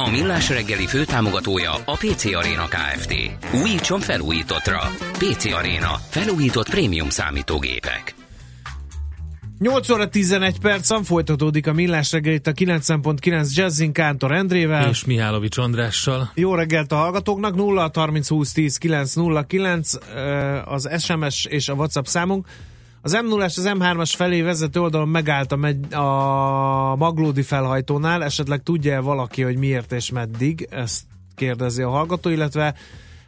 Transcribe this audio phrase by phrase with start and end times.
[0.00, 3.14] A Millás reggeli főtámogatója a PC Arena Kft.
[3.62, 4.78] Újítson felújítottra.
[5.12, 5.90] PC Arena.
[6.08, 8.14] Felújított prémium számítógépek.
[9.58, 14.88] 8 óra 11 percen folytatódik a Millás reggelit a 9.9 Jazzin Kántor Endrével.
[14.88, 16.30] És Mihálovics Andrással.
[16.34, 19.92] Jó reggelt a hallgatóknak, 0 30 20 10 909
[20.64, 22.46] az SMS és a WhatsApp számunk.
[23.02, 25.56] Az m 0 az M3-as felé vezető oldalon megállt a,
[25.96, 31.02] a Maglódi felhajtónál, esetleg tudja valaki, hogy miért és meddig, ezt
[31.34, 32.74] kérdezi a hallgató, illetve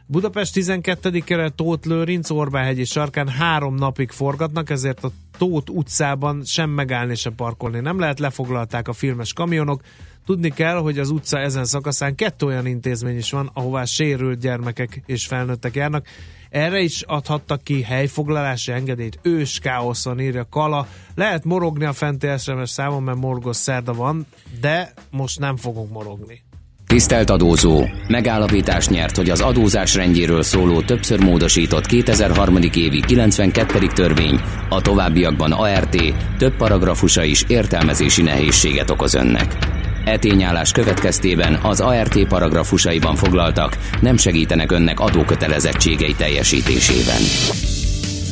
[0.05, 6.69] Budapest 12 kere Tóth Lőrinc Orbánhegyi sarkán három napig forgatnak, ezért a Tóth utcában sem
[6.69, 9.81] megállni, sem parkolni nem lehet, lefoglalták a filmes kamionok.
[10.25, 15.01] Tudni kell, hogy az utca ezen szakaszán kettő olyan intézmény is van, ahová sérült gyermekek
[15.05, 16.05] és felnőttek járnak.
[16.51, 19.19] Erre is adhattak ki helyfoglalási engedélyt.
[19.21, 20.87] Ős káoszon írja Kala.
[21.15, 24.25] Lehet morogni a fenti SMS számon, mert morgos szerda van,
[24.61, 26.43] de most nem fogunk morogni.
[26.87, 27.83] Tisztelt adózó!
[28.07, 32.57] Megállapítás nyert, hogy az adózás rendjéről szóló többször módosított 2003.
[32.73, 33.87] évi 92.
[33.87, 35.97] törvény a továbbiakban ART
[36.37, 39.79] több paragrafusa is értelmezési nehézséget okoz önnek.
[40.05, 47.21] E tényállás következtében az ART paragrafusaiban foglaltak nem segítenek önnek adókötelezettségei teljesítésében.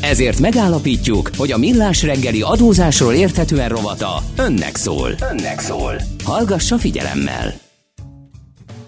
[0.02, 5.12] Ezért megállapítjuk, hogy a Millás reggeli adózásról érthetően rovata önnek szól.
[5.32, 5.96] Önnek szól.
[6.24, 7.54] Hallgassa figyelemmel!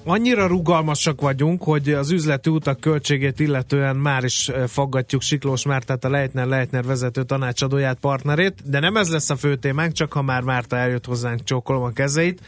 [0.03, 6.09] Annyira rugalmasak vagyunk, hogy az üzleti utak költségét illetően már is faggatjuk Siklós Mártát, a
[6.09, 10.41] Leitner Leitner vezető tanácsadóját, partnerét, de nem ez lesz a fő témánk, csak ha már
[10.41, 12.41] Márta eljött hozzánk, csókolom a kezeit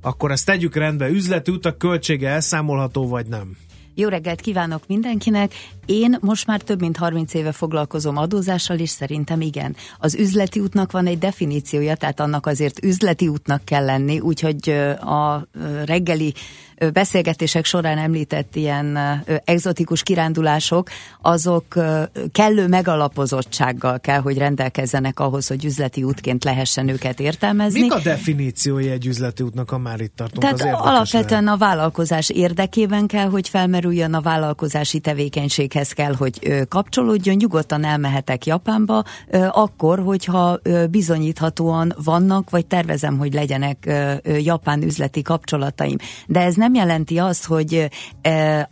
[0.00, 1.08] akkor ezt tegyük rendbe.
[1.08, 3.56] Üzleti utak költsége elszámolható, vagy nem?
[3.94, 5.52] Jó reggelt kívánok mindenkinek!
[5.86, 9.76] Én most már több mint 30 éve foglalkozom adózással, és szerintem igen.
[9.98, 15.46] Az üzleti útnak van egy definíciója, tehát annak azért üzleti útnak kell lenni, úgyhogy a
[15.84, 16.34] reggeli
[16.92, 18.98] beszélgetések során említett ilyen
[19.44, 20.88] egzotikus kirándulások,
[21.22, 21.64] azok
[22.32, 27.80] kellő megalapozottsággal kell, hogy rendelkezzenek ahhoz, hogy üzleti útként lehessen őket értelmezni.
[27.80, 30.42] Mik a definíciója egy üzleti útnak, ha már itt tartunk?
[30.42, 31.60] Tehát az alapvetően lehet.
[31.60, 37.36] a vállalkozás érdekében kell, hogy felmerüljön a vállalkozási tevékenységhez kell, hogy kapcsolódjon.
[37.36, 39.04] Nyugodtan elmehetek Japánba,
[39.50, 40.58] akkor, hogyha
[40.90, 43.92] bizonyíthatóan vannak, vagy tervezem, hogy legyenek
[44.38, 45.96] japán üzleti kapcsolataim.
[46.26, 47.88] De ez nem nem jelenti azt, hogy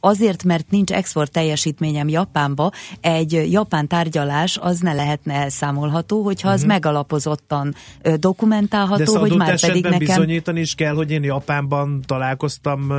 [0.01, 2.71] azért, mert nincs export teljesítményem Japánba,
[3.01, 6.73] egy japán tárgyalás az ne lehetne elszámolható, hogyha az uh-huh.
[6.73, 7.75] megalapozottan
[8.17, 9.99] dokumentálható, hogy már pedig nekem...
[9.99, 12.93] bizonyítani is kell, hogy én Japánban találkoztam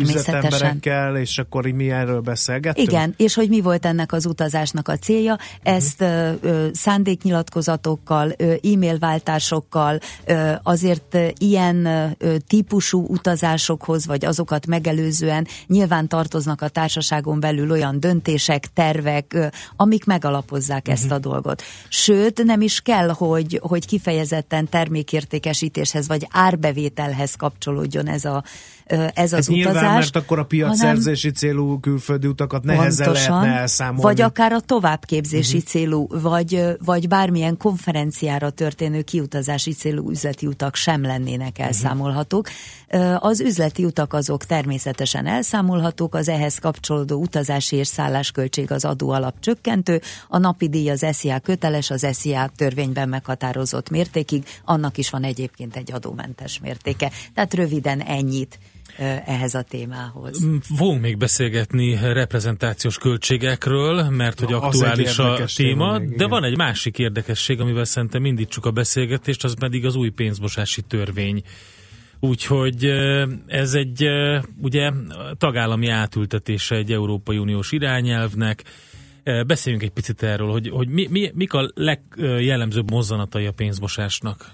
[0.00, 2.88] üzletemberekkel, és akkor mi erről beszélgettünk?
[2.88, 6.68] Igen, és hogy mi volt ennek az utazásnak a célja, ezt uh-huh.
[6.72, 8.32] szándéknyilatkozatokkal,
[8.72, 9.98] e-mail váltásokkal,
[10.62, 11.88] azért ilyen
[12.46, 19.36] típusú utazásokhoz, vagy azokat megelőzően nyilván tartoznak a társaságon belül olyan döntések, tervek,
[19.76, 20.94] amik megalapozzák uh-huh.
[20.94, 21.62] ezt a dolgot.
[21.88, 28.44] Sőt, nem is kell, hogy, hogy kifejezetten termékértékesítéshez vagy árbevételhez kapcsolódjon ez a
[28.86, 29.72] ez az hát utazás.
[29.72, 34.02] Nyilván, mert akkor a piacszerzési célú külföldi utakat nehezen pontosan, lehetne elszámolni.
[34.02, 35.70] Vagy akár a továbbképzési uh-huh.
[35.70, 41.66] célú, vagy, vagy bármilyen konferenciára történő kiutazási célú üzleti utak sem lennének mhm.
[41.66, 42.48] elszámolhatók.
[42.90, 43.24] Uh-huh.
[43.24, 49.34] Az üzleti utak azok természetesen elszámolhatók, az ehhez kapcsolódó utazási és szállásköltség az adó alap
[49.40, 55.24] csökkentő, a napi díj az SZIA köteles, az SZIA törvényben meghatározott mértékig, annak is van
[55.24, 57.10] egyébként egy adómentes mértéke.
[57.34, 58.58] Tehát röviden ennyit
[58.96, 60.44] ehhez a témához.
[60.44, 66.56] Mm, fogunk még beszélgetni reprezentációs költségekről, mert hogy aktuális a téma, még, de van egy
[66.56, 71.42] másik érdekesség, amivel szerintem indítsuk a beszélgetést, az pedig az új pénzmosási törvény.
[72.20, 72.84] Úgyhogy
[73.46, 74.08] ez egy
[74.60, 74.90] ugye
[75.38, 78.64] tagállami átültetése egy Európai Uniós irányelvnek.
[79.46, 84.52] Beszéljünk egy picit erről, hogy, hogy mi, mi, mik a legjellemzőbb mozzanatai a pénzmosásnak?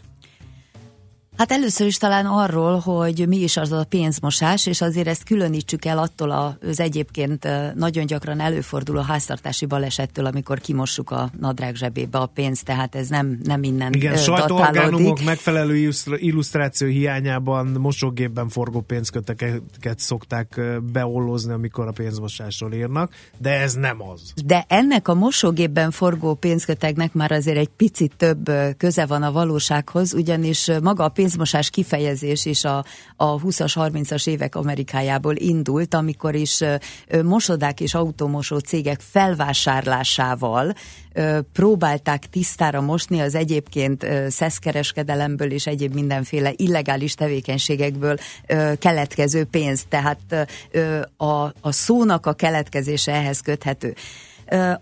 [1.38, 5.84] Hát először is talán arról, hogy mi is az a pénzmosás, és azért ezt különítsük
[5.84, 12.26] el attól az egyébként nagyon gyakran előforduló háztartási balesettől, amikor kimossuk a nadrág zsebébe a
[12.26, 20.60] pénzt, tehát ez nem, nem innen Igen, sajtóorgánumok megfelelő illusztráció hiányában mosógépben forgó pénzköteket szokták
[20.92, 24.32] beollozni, amikor a pénzmosásról írnak, de ez nem az.
[24.44, 30.14] De ennek a mosógépben forgó pénzkötegnek már azért egy picit több köze van a valósághoz,
[30.14, 32.84] ugyanis maga a pénz pénzmosás kifejezés is a,
[33.16, 36.60] a 20-as, 30-as évek Amerikájából indult, amikor is
[37.22, 40.74] mosodák és automosó cégek felvásárlásával
[41.52, 48.16] próbálták tisztára mosni az egyébként szeszkereskedelemből és egyéb mindenféle illegális tevékenységekből
[48.78, 49.86] keletkező pénzt.
[49.88, 50.48] Tehát
[51.16, 53.94] a, a szónak a keletkezése ehhez köthető.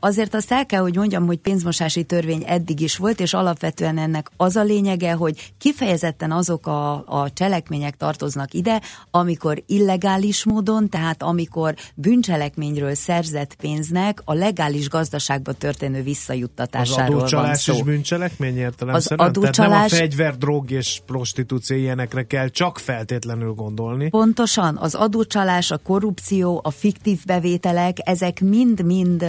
[0.01, 4.31] Azért azt el kell, hogy mondjam, hogy pénzmosási törvény eddig is volt, és alapvetően ennek
[4.37, 8.81] az a lényege, hogy kifejezetten azok a, a cselekmények tartoznak ide,
[9.11, 17.55] amikor illegális módon, tehát amikor bűncselekményről szerzett pénznek a legális gazdaságba történő visszajuttatásáról az van
[17.55, 17.75] szó.
[17.75, 19.29] is bűncselekmény értelemszerűen?
[19.29, 19.57] Az adócsalás...
[19.57, 24.09] Tehát nem a fegyver, drog és prostitúció ilyenekre kell csak feltétlenül gondolni.
[24.09, 29.25] Pontosan, az adócsalás, a korrupció, a fiktív bevételek, ezek mind-mind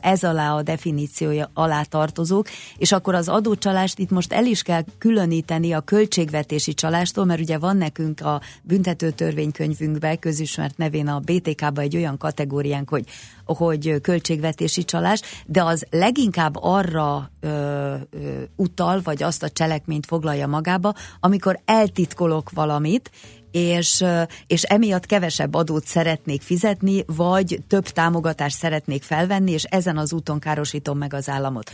[0.00, 4.84] ez alá a definíciója alá tartozók, és akkor az adócsalást itt most el is kell
[4.98, 11.80] különíteni a költségvetési csalástól, mert ugye van nekünk a büntető törvénykönyvünkben közismert nevén a BTK-ba
[11.80, 13.04] egy olyan kategóriánk, hogy
[13.44, 20.46] hogy költségvetési csalás, de az leginkább arra ö, ö, utal, vagy azt a cselekményt foglalja
[20.46, 23.10] magába, amikor eltitkolok valamit,
[23.52, 24.04] és,
[24.46, 30.38] és emiatt kevesebb adót szeretnék fizetni, vagy több támogatást szeretnék felvenni, és ezen az úton
[30.38, 31.70] károsítom meg az államot.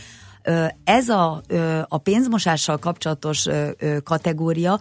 [0.83, 1.41] Ez a,
[1.87, 3.47] a pénzmosással kapcsolatos
[4.03, 4.79] kategória,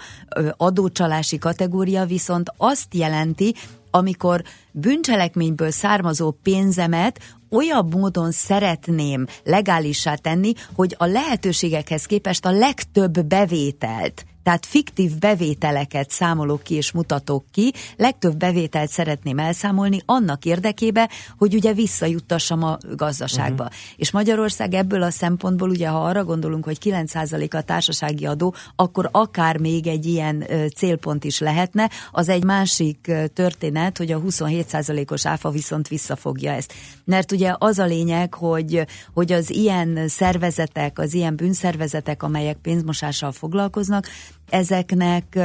[0.56, 3.54] adócsalási kategória viszont azt jelenti,
[3.90, 4.42] amikor
[4.72, 7.20] bűncselekményből származó pénzemet
[7.50, 16.10] olyan módon szeretném legálissá tenni, hogy a lehetőségekhez képest a legtöbb bevételt tehát fiktív bevételeket
[16.10, 22.78] számolok ki és mutatok ki, legtöbb bevételt szeretném elszámolni annak érdekébe, hogy ugye visszajuttassam a
[22.96, 23.62] gazdaságba.
[23.62, 23.78] Uh-huh.
[23.96, 29.08] És Magyarország ebből a szempontból ugye, ha arra gondolunk, hogy 9% a társasági adó, akkor
[29.12, 30.44] akár még egy ilyen
[30.76, 31.90] célpont is lehetne.
[32.12, 36.72] Az egy másik történet, hogy a 27%-os áfa viszont visszafogja ezt.
[37.04, 43.32] Mert ugye az a lényeg, hogy, hogy az ilyen szervezetek, az ilyen bűnszervezetek, amelyek pénzmosással
[43.32, 44.06] foglalkoznak,
[44.50, 45.38] ezeknek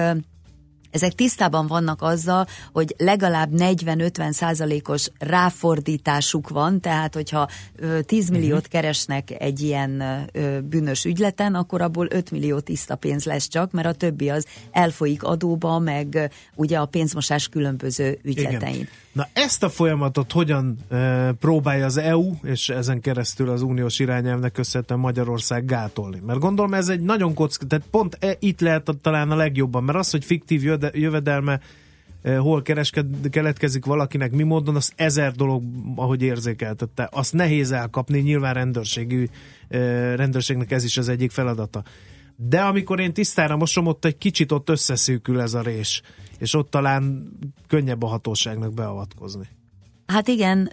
[0.94, 7.50] ezek tisztában vannak azzal, hogy legalább 40-50 százalékos ráfordításuk van, tehát hogyha
[8.06, 8.72] 10 milliót uh-huh.
[8.72, 10.04] keresnek egy ilyen
[10.64, 15.24] bűnös ügyleten, akkor abból 5 millió tiszta pénz lesz csak, mert a többi az elfolyik
[15.24, 18.74] adóba, meg ugye a pénzmosás különböző ügyletein.
[18.74, 18.88] Igen.
[19.14, 24.52] Na ezt a folyamatot hogyan e, próbálja az EU, és ezen keresztül az uniós irányelvnek
[24.52, 26.22] köszönhetően Magyarország gátolni?
[26.26, 29.98] Mert gondolom ez egy nagyon kockás, tehát pont e, itt lehet talán a legjobban, mert
[29.98, 30.64] az, hogy fiktív
[30.94, 31.60] jövedelme
[32.22, 35.64] e, hol keresked, keletkezik valakinek, mi módon, az ezer dolog,
[35.96, 37.10] ahogy érzékeltette.
[37.12, 39.28] Azt nehéz elkapni, nyilván rendőrségű,
[39.70, 39.80] e,
[40.16, 41.84] rendőrségnek ez is az egyik feladata.
[42.36, 46.02] De amikor én tisztára mosom, ott egy kicsit ott összeszűkül ez a rés
[46.44, 47.32] és ott talán
[47.68, 49.48] könnyebb a hatóságnak beavatkozni.
[50.06, 50.72] Hát igen,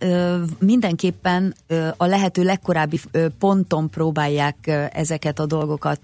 [0.58, 1.54] mindenképpen
[1.96, 3.00] a lehető legkorábbi
[3.38, 4.56] ponton próbálják
[4.92, 6.00] ezeket a dolgokat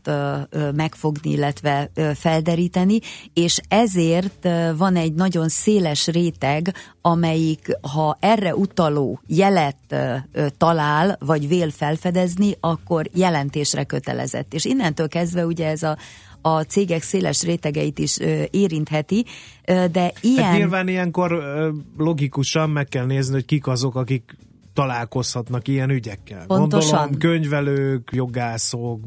[0.75, 2.99] megfogni, illetve felderíteni,
[3.33, 9.77] és ezért van egy nagyon széles réteg, amelyik, ha erre utaló jelet
[10.59, 14.55] talál, vagy vél felfedezni, akkor jelentésre kötelezett.
[14.55, 15.97] És innentől kezdve ugye ez a
[16.47, 18.19] a cégek széles rétegeit is
[18.51, 19.25] érintheti,
[19.65, 20.45] de ilyen...
[20.45, 21.43] Hát nyilván ilyenkor
[21.97, 24.37] logikusan meg kell nézni, hogy kik azok, akik
[24.73, 26.47] találkozhatnak ilyen ügyekkel.
[26.47, 26.91] Pontosan.
[26.91, 29.01] Gondolom könyvelők, jogászok,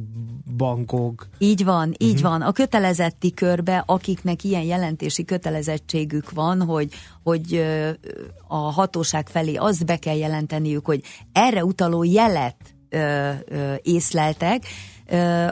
[0.58, 1.28] bankok.
[1.38, 2.30] Így van, így uh-huh.
[2.30, 2.42] van.
[2.42, 6.90] A kötelezetti körbe, akiknek ilyen jelentési kötelezettségük van, hogy,
[7.24, 7.66] hogy
[8.48, 12.56] a hatóság felé azt be kell jelenteniük, hogy erre utaló jelet
[12.90, 14.64] ö, ö, észleltek,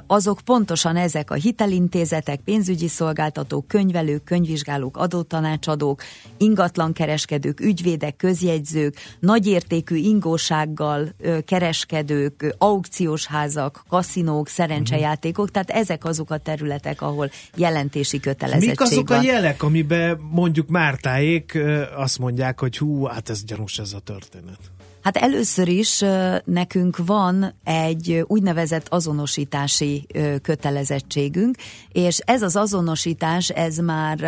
[0.07, 6.01] azok pontosan ezek a hitelintézetek, pénzügyi szolgáltatók, könyvelők, könyvvizsgálók, adótanácsadók,
[6.37, 11.09] ingatlankereskedők, ügyvédek, közjegyzők, nagyértékű ingósággal
[11.45, 19.09] kereskedők, aukciós házak, kaszinók, szerencsejátékok, tehát ezek azok a területek, ahol jelentési kötelezettség Mik azok
[19.09, 19.19] van.
[19.19, 21.59] a jelek, amiben mondjuk Mártáék
[21.95, 24.59] azt mondják, hogy hú, hát ez gyanús ez a történet?
[25.01, 26.03] Hát először is
[26.45, 30.07] nekünk van egy úgynevezett azonosítási
[30.41, 31.55] kötelezettségünk,
[31.91, 34.19] és ez az azonosítás, ez már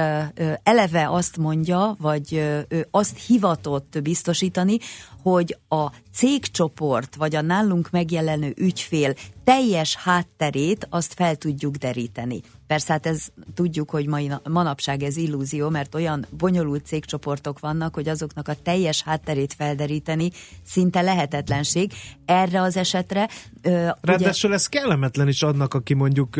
[0.64, 2.44] eleve azt mondja, vagy
[2.92, 4.78] azt hivatott biztosítani,
[5.22, 12.42] hogy a cégcsoport, vagy a nálunk megjelenő ügyfél teljes hátterét azt fel tudjuk deríteni.
[12.68, 18.10] Persze hát ez tudjuk, hogy mai, manapság ez illúzió, mert olyan bonyolult cégcsoportok vannak, hogy
[18.10, 20.32] azoknak a teljes hátterét felderíteni
[20.66, 21.92] szinte lehetetlenség.
[22.26, 23.30] Erre az esetre...
[23.62, 23.70] Ö,
[24.02, 24.60] Ráadásul ugye...
[24.60, 26.36] ez kellemetlen is adnak, aki mondjuk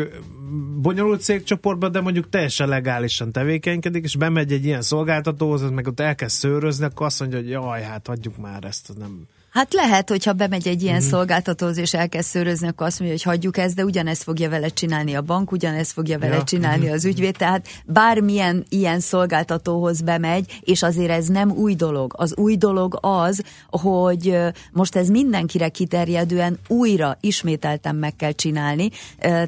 [0.80, 6.36] bonyolult cégcsoportban, de mondjuk teljesen legálisan tevékenykedik, és bemegy egy ilyen szolgáltatóhoz, meg ott elkezd
[6.36, 10.68] szőrözni, akkor azt mondja, hogy jaj, hát hagyjuk már ezt, nem Hát lehet, hogyha bemegy
[10.68, 11.08] egy ilyen mm.
[11.08, 15.14] szolgáltatóhoz és elkezd szőrözni, akkor azt mondja, hogy hagyjuk ezt, de ugyanezt fogja vele csinálni
[15.14, 16.44] a bank, ugyanezt fogja vele ja.
[16.44, 16.92] csinálni mm.
[16.92, 22.14] az ügyvéd, tehát bármilyen ilyen szolgáltatóhoz bemegy, és azért ez nem új dolog.
[22.16, 24.36] Az új dolog az, hogy
[24.72, 28.90] most ez mindenkire kiterjedően újra ismételten meg kell csinálni,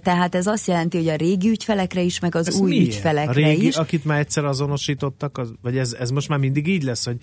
[0.03, 2.87] tehát ez azt jelenti, hogy a régi ügyfelekre is, meg az ez új milyen?
[2.87, 3.77] ügyfelekre a régi, is.
[3.77, 7.17] akit már egyszer azonosítottak, az, vagy ez, ez most már mindig így lesz, hogy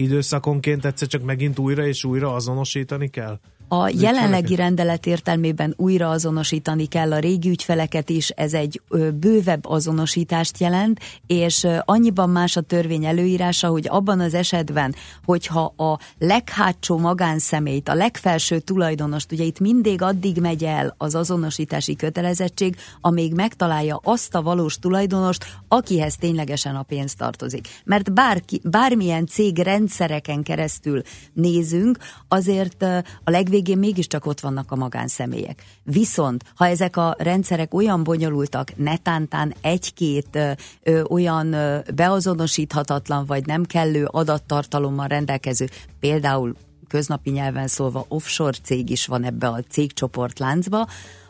[0.00, 3.38] időszakonként egyszer csak megint újra és újra azonosítani kell?
[3.72, 8.80] A jelenlegi rendelet értelmében újra azonosítani kell a régi ügyfeleket is, ez egy
[9.14, 15.98] bővebb azonosítást jelent, és annyiban más a törvény előírása, hogy abban az esetben, hogyha a
[16.18, 23.34] leghátsó magánszemélyt, a legfelső tulajdonost, ugye itt mindig addig megy el az azonosítási kötelezettség, amíg
[23.34, 27.68] megtalálja azt a valós tulajdonost, akihez ténylegesen a pénz tartozik.
[27.84, 31.98] Mert bárki, bármilyen cég rendszereken keresztül nézünk,
[32.28, 32.82] azért
[33.24, 35.62] a legvégén végén mégiscsak ott vannak a magánszemélyek.
[35.82, 40.38] Viszont, ha ezek a rendszerek olyan bonyolultak, netántán egy-két
[40.82, 45.68] ö, olyan ö, beazonosíthatatlan vagy nem kellő adattartalommal rendelkező,
[46.00, 46.54] például
[46.88, 50.88] köznapi nyelven szólva offshore cég is van ebbe a cégcsoport láncba,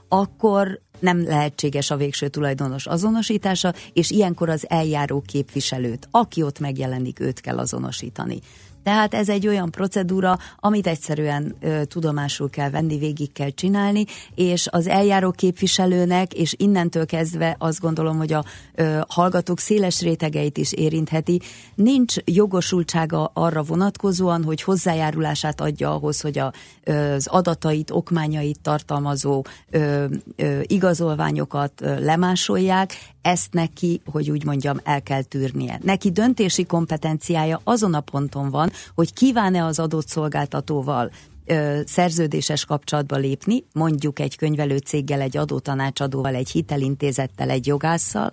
[0.09, 7.21] akkor nem lehetséges a végső tulajdonos azonosítása, és ilyenkor az eljáró képviselőt, aki ott megjelenik,
[7.21, 8.39] őt kell azonosítani.
[8.83, 14.69] Tehát ez egy olyan procedúra, amit egyszerűen ö, tudomásul kell venni, végig kell csinálni, és
[14.71, 18.45] az eljáró képviselőnek, és innentől kezdve azt gondolom, hogy a
[18.75, 21.41] ö, hallgatók széles rétegeit is érintheti,
[21.75, 26.53] nincs jogosultsága arra vonatkozóan, hogy hozzájárulását adja ahhoz, hogy a,
[26.85, 30.05] ö, az adatait, okmányait tartalmazó ö,
[30.37, 35.79] ö, igazolványokat ö, lemásolják, ezt neki, hogy úgy mondjam, el kell tűrnie.
[35.83, 41.11] Neki döntési kompetenciája azon a ponton van, hogy kíván-e az adott szolgáltatóval
[41.47, 48.33] ö, szerződéses kapcsolatba lépni, mondjuk egy könyvelő céggel, egy adótanácsadóval, egy hitelintézettel, egy jogásszal,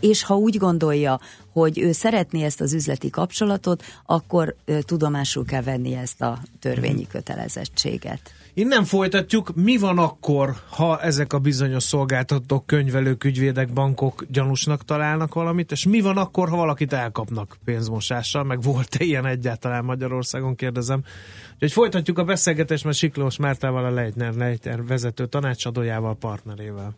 [0.00, 1.20] és ha úgy gondolja,
[1.52, 7.06] hogy ő szeretné ezt az üzleti kapcsolatot, akkor ö, tudomásul kell venni ezt a törvényi
[7.06, 8.20] kötelezettséget.
[8.58, 15.34] Innen folytatjuk, mi van akkor, ha ezek a bizonyos szolgáltatók, könyvelők, ügyvédek, bankok gyanúsnak találnak
[15.34, 21.02] valamit, és mi van akkor, ha valakit elkapnak pénzmosással, meg volt-e ilyen egyáltalán Magyarországon, kérdezem.
[21.52, 26.96] Úgyhogy folytatjuk a beszélgetést, mert Siklós Mártával a Leitner, Leitner vezető tanácsadójával, partnerével.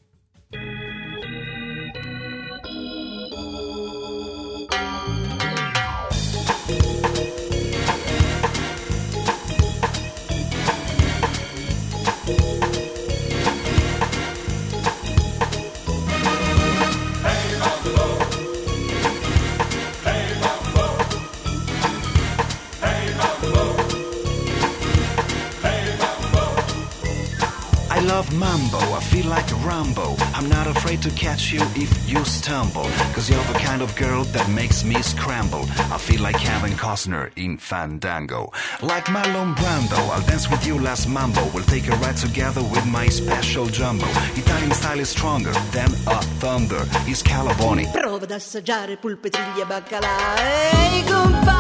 [28.18, 30.16] Love mambo, I feel like Rambo.
[30.34, 32.88] I'm not afraid to catch you if you stumble.
[33.14, 35.64] Cause you're the kind of girl that makes me scramble.
[35.94, 38.50] I feel like Kevin Costner in Fandango.
[38.82, 41.42] Like Marlon Brando, I'll dance with you last mambo.
[41.54, 44.08] We'll take a ride together with my special jumbo.
[44.34, 46.82] Italian style is stronger than a thunder.
[47.06, 47.87] Is Calaboni.
[47.92, 50.08] Prova ad assaggiare polpe, triglie e baccalà.
[50.40, 51.58] Ehi, compa!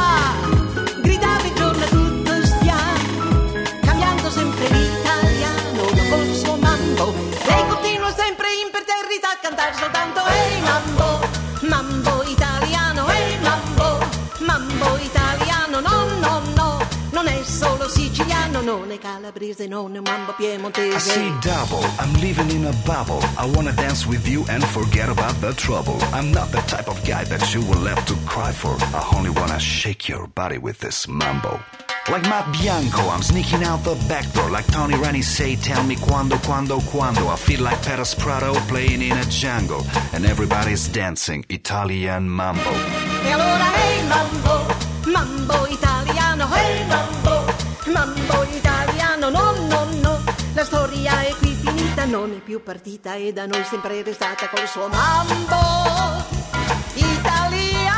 [21.18, 23.20] See double, I'm living in a bubble.
[23.42, 25.98] I wanna dance with you and forget about the trouble.
[26.18, 28.74] I'm not the type of guy that you will have to cry for.
[28.98, 31.52] I only wanna shake your body with this mambo.
[32.12, 34.48] Like Matt Bianco, I'm sneaking out the back door.
[34.50, 37.28] Like Tony Rennie say, tell me quando, quando, quando.
[37.28, 39.82] I feel like Peras Prado playing in a jungle.
[40.14, 42.72] And everybody's dancing Italian mambo.
[43.34, 44.54] Allora, hey mambo,
[45.14, 47.34] mambo italiano, hey mambo.
[47.92, 49.67] mambo italiano, no, no, no.
[50.58, 54.48] La storia è qui finita, non è più partita e da noi sempre è restata
[54.48, 55.54] col suo mambo
[56.94, 57.94] italiano.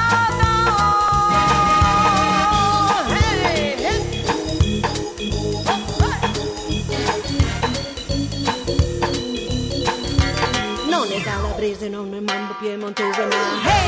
[3.09, 4.83] Hey, hey.
[10.87, 13.80] Non è calabrese, non è mambo piemontese, ma hey.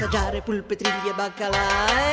[0.00, 1.58] Assaggiare polpetrigli e baccalà.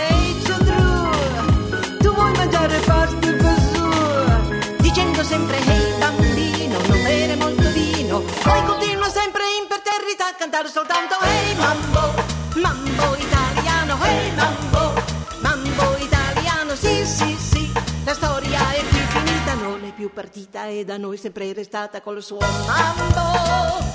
[0.09, 4.75] Ehi, Ciandru, tu vuoi mangiare pasta così?
[4.79, 8.19] Dicendo sempre, ehi bambino, non bere molto vino.
[8.43, 12.13] Poi continua sempre imperterrita a cantare soltanto, ehi mambo,
[12.55, 15.01] mambo italiano, ehi mambo,
[15.39, 17.71] mambo italiano, sì, sì, sì.
[18.03, 22.39] La storia è finita, non è più partita e da noi sempre restata col suo
[22.39, 23.85] mambo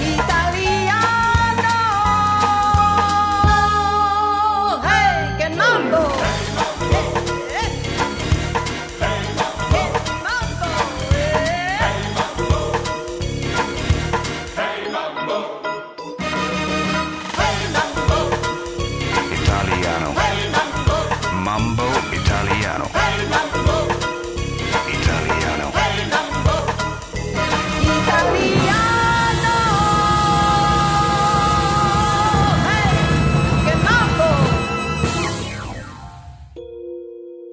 [0.00, 1.21] italiano.
[5.94, 6.21] Oh.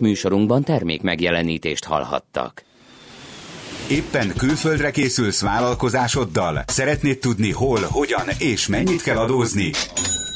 [0.09, 2.63] Műsorunkban termék megjelenítést hallhattak.
[3.89, 6.63] Éppen külföldre készülsz vállalkozásoddal?
[6.67, 9.71] Szeretnéd tudni hol, hogyan és mennyit kell adózni?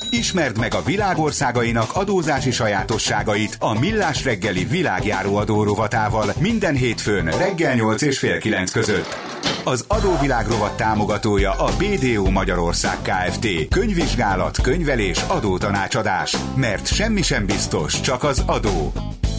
[0.10, 7.75] Ismerd meg a világországainak adózási sajátosságait a Millás reggeli világjáró adó rovatával minden hétfőn reggel
[7.75, 9.18] 8 és fél 9 között.
[9.65, 13.48] Az adóvilág rovat támogatója a BDO Magyarország Kft.
[13.70, 16.38] Könyvvizsgálat, könyvelés, adótanácsadás.
[16.55, 18.91] Mert semmi sem biztos, csak az adó.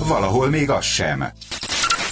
[0.08, 1.32] Valahol még az sem.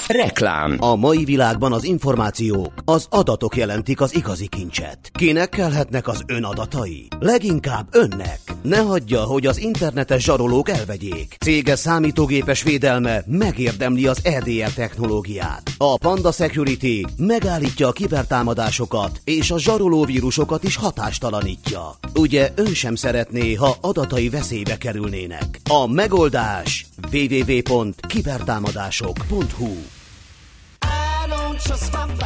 [0.08, 0.76] Reklám.
[0.78, 5.10] A mai világban az információk, az adatok jelentik az igazi kincset.
[5.12, 7.08] Kinek kelhetnek az ön adatai?
[7.20, 8.40] Leginkább önnek.
[8.62, 11.36] Ne hagyja, hogy az internetes zsarolók elvegyék.
[11.40, 15.70] Cége számítógépes védelme megérdemli az EDR technológiát.
[15.78, 21.94] A Panda Security megállítja a kibertámadásokat, és a zsaroló vírusokat is hatástalanítja.
[22.14, 25.60] Ugye ön sem szeretné, ha adatai veszélybe kerülnének.
[25.68, 30.01] A megoldás www.kibertámadások.hu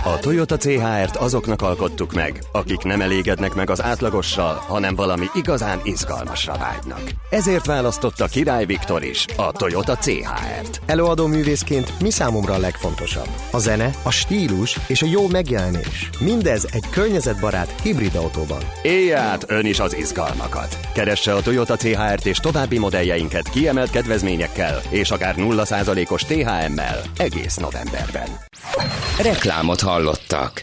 [0.05, 5.81] A Toyota CHR-t azoknak alkottuk meg, akik nem elégednek meg az átlagossal, hanem valami igazán
[5.85, 7.03] izgalmasra vágynak.
[7.31, 10.81] Ezért választotta Király Viktor is a Toyota CHR-t.
[10.87, 13.29] Előadó művészként mi számomra a legfontosabb?
[13.51, 16.09] A zene, a stílus és a jó megjelenés.
[16.21, 18.61] Mindez egy környezetbarát hibrid autóban.
[18.83, 20.79] Élj át ön is az izgalmakat.
[20.95, 28.29] Keresse a Toyota CHR-t és további modelljeinket kiemelt kedvezményekkel és akár 0%-os THM-mel egész novemberben.
[29.27, 30.63] Reklámot hallottak.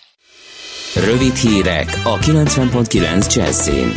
[0.96, 3.92] Rövid hírek a 90.9 Jazzin.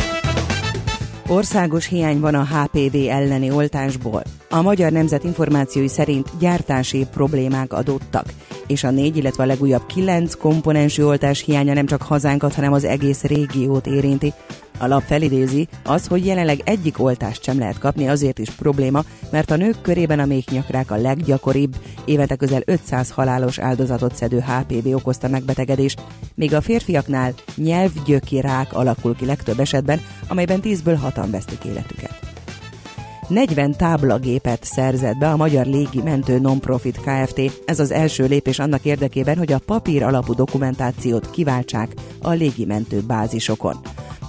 [1.29, 4.23] Országos hiány van a HPV elleni oltásból.
[4.51, 8.25] A Magyar Nemzet információi szerint gyártási problémák adottak,
[8.67, 12.85] és a négy, illetve a legújabb kilenc komponensű oltás hiánya nem csak hazánkat, hanem az
[12.85, 14.33] egész régiót érinti.
[14.79, 19.51] A lap felidézi, az, hogy jelenleg egyik oltást sem lehet kapni, azért is probléma, mert
[19.51, 25.29] a nők körében a méhnyakrák a leggyakoribb, évente közel 500 halálos áldozatot szedő HPV okozta
[25.29, 25.95] megbetegedés,
[26.35, 32.36] míg a férfiaknál nyelvgyöki rák alakul ki legtöbb esetben, amelyben 10-ből 6 vesztik életüket.
[33.29, 37.41] 40 táblagépet szerzett be a Magyar Légi Mentő Nonprofit Kft.
[37.65, 43.77] Ez az első lépés annak érdekében, hogy a papír alapú dokumentációt kiváltsák a légimentő bázisokon.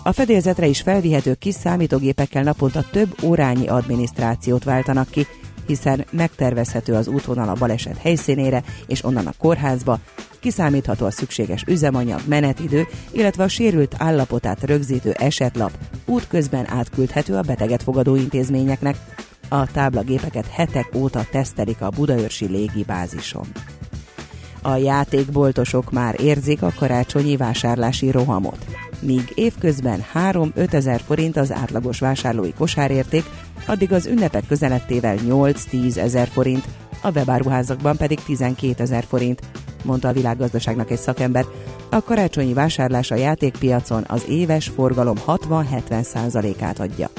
[0.03, 5.27] A fedélzetre is felvihető kis számítógépekkel naponta több órányi adminisztrációt váltanak ki,
[5.67, 9.99] hiszen megtervezhető az útvonal a baleset helyszínére és onnan a kórházba,
[10.39, 15.71] kiszámítható a szükséges üzemanyag, menetidő, illetve a sérült állapotát rögzítő esetlap
[16.05, 18.95] útközben átküldhető a beteget fogadó intézményeknek.
[19.49, 23.47] A táblagépeket hetek óta tesztelik a Budaörsi légibázison.
[24.61, 28.76] A játékboltosok már érzik a karácsonyi vásárlási rohamot.
[28.99, 33.23] Míg évközben 3-5 ezer forint az átlagos vásárlói kosárérték,
[33.67, 36.65] addig az ünnepek közelettével 8-10 ezer forint,
[37.01, 39.41] a webáruházakban pedig 12 ezer forint,
[39.83, 41.45] mondta a világgazdaságnak egy szakember.
[41.89, 47.09] A karácsonyi vásárlás a játékpiacon az éves forgalom 60-70 százalékát adja.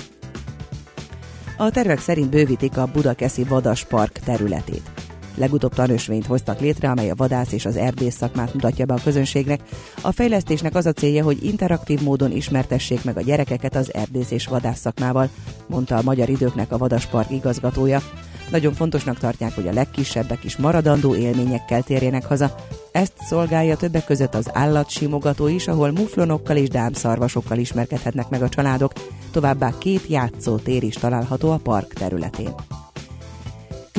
[1.56, 5.07] A tervek szerint bővítik a Budakeszi Vadaspark területét.
[5.38, 9.60] Legutóbb tanösvényt hoztak létre, amely a vadász és az erdész szakmát mutatja be a közönségnek.
[10.02, 14.46] A fejlesztésnek az a célja, hogy interaktív módon ismertessék meg a gyerekeket az erdész és
[14.46, 15.28] vadász szakmával,
[15.66, 18.02] mondta a Magyar Időknek a Vadaspark igazgatója.
[18.50, 22.54] Nagyon fontosnak tartják, hogy a legkisebbek is maradandó élményekkel térjenek haza.
[22.92, 28.92] Ezt szolgálja többek között az állatsimogató is, ahol muflonokkal és dámszarvasokkal ismerkedhetnek meg a családok,
[29.32, 32.54] továbbá két játszótér is található a park területén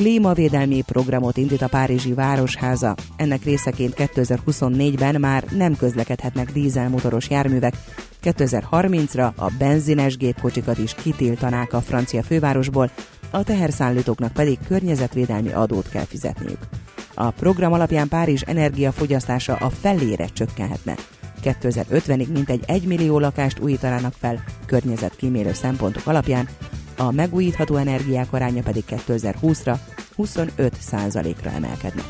[0.00, 2.94] klímavédelmi programot indít a Párizsi Városháza.
[3.16, 7.74] Ennek részeként 2024-ben már nem közlekedhetnek dízelmotoros járművek.
[8.22, 12.90] 2030-ra a benzines gépkocsikat is kitiltanák a francia fővárosból,
[13.30, 16.58] a teherszállítóknak pedig környezetvédelmi adót kell fizetniük.
[17.14, 20.94] A program alapján Párizs energiafogyasztása a felére csökkenhetne.
[21.42, 26.48] 2050-ig mintegy 1 millió lakást újítanának fel környezetkímélő szempontok alapján,
[27.00, 29.76] a megújítható energiák aránya pedig 2020-ra
[30.16, 30.76] 25
[31.42, 32.02] ra emelkedne.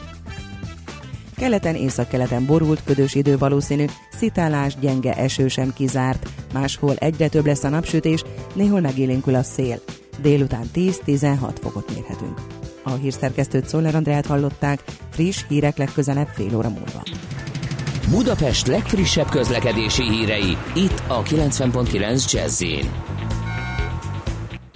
[1.36, 3.84] Keleten északkeleten borult, ködös idő valószínű,
[4.16, 8.22] szitálás, gyenge eső sem kizárt, máshol egyre több lesz a napsütés,
[8.54, 9.80] néhol megélénkül a szél.
[10.22, 12.40] Délután 10-16 fokot mérhetünk.
[12.82, 17.02] A hírszerkesztőt Szoller Andrát hallották, friss hírek legközelebb fél óra múlva.
[18.10, 22.62] Budapest legfrissebb közlekedési hírei, itt a 90.9 jazz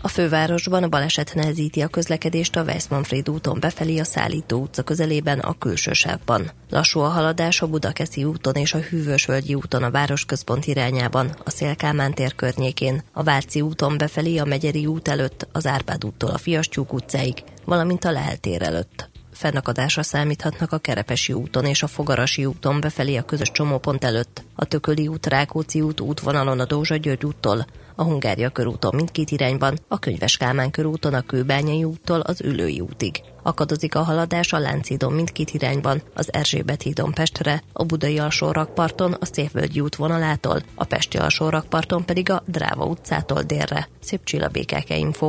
[0.05, 5.39] a fővárosban a baleset nehezíti a közlekedést a Weissmanfried úton befelé a Szállító utca közelében
[5.39, 6.51] a külső sávban.
[6.71, 12.15] Lassú a haladás a Budakeszi úton és a Hűvösvölgyi úton a városközpont irányában, a Szélkámán
[12.15, 16.93] tér környékén, a Váci úton befelé a Megyeri út előtt, az Árpád úttól a Fiastyúk
[16.93, 19.11] utcáig, valamint a Lehel tér előtt.
[19.33, 24.65] Fennakadásra számíthatnak a Kerepesi úton és a Fogarasi úton befelé a közös csomópont előtt, a
[24.65, 29.99] Tököli út, Rákóczi út útvonalon a Dózsa György úttól, a Hungária körúton mindkét irányban, a
[29.99, 33.23] Könyves Kálmán körúton a Kőbányai úttól az Ülői útig.
[33.43, 39.25] Akadozik a haladás a Láncidon mindkét irányban, az Erzsébet hídon Pestre, a Budai alsórakparton a
[39.25, 43.89] Szévölgyi út vonalától, a Pesti alsórakparton pedig a Dráva utcától délre.
[44.01, 45.29] Szép csillabékeke info.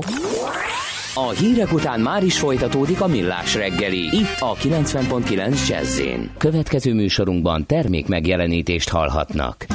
[1.13, 6.01] A hírek után már is folytatódik a millás reggeli, itt a 90.9 jazz
[6.37, 9.65] Következő műsorunkban termék megjelenítést hallhatnak.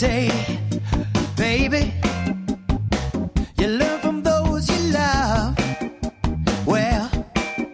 [0.00, 0.30] Say,
[1.36, 1.92] baby,
[3.58, 5.54] you learn from those you love.
[6.64, 7.10] Well,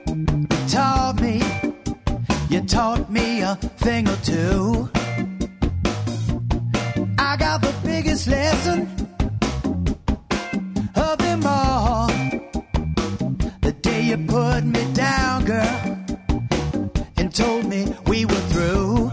[0.08, 1.40] you taught me,
[2.50, 4.90] you taught me a thing or two.
[7.16, 8.80] I got the biggest lesson
[10.96, 12.08] of them all.
[13.60, 15.78] The day you put me down, girl,
[17.18, 19.05] and told me we were through.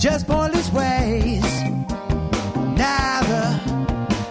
[0.00, 1.44] Just pointless ways.
[2.74, 3.60] Neither,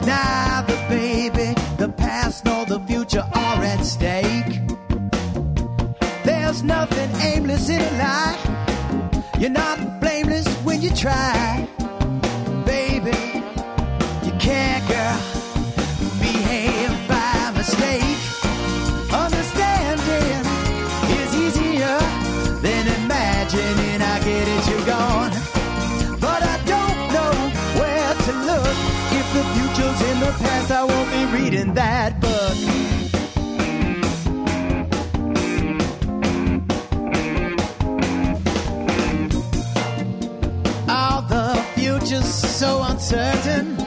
[0.04, 4.60] neither, baby, the past nor the future are at stake.
[6.24, 9.40] There's nothing aimless in a life.
[9.40, 11.68] You're not blameless when you try.
[31.80, 32.58] That book.
[40.90, 43.79] All the future's so uncertain.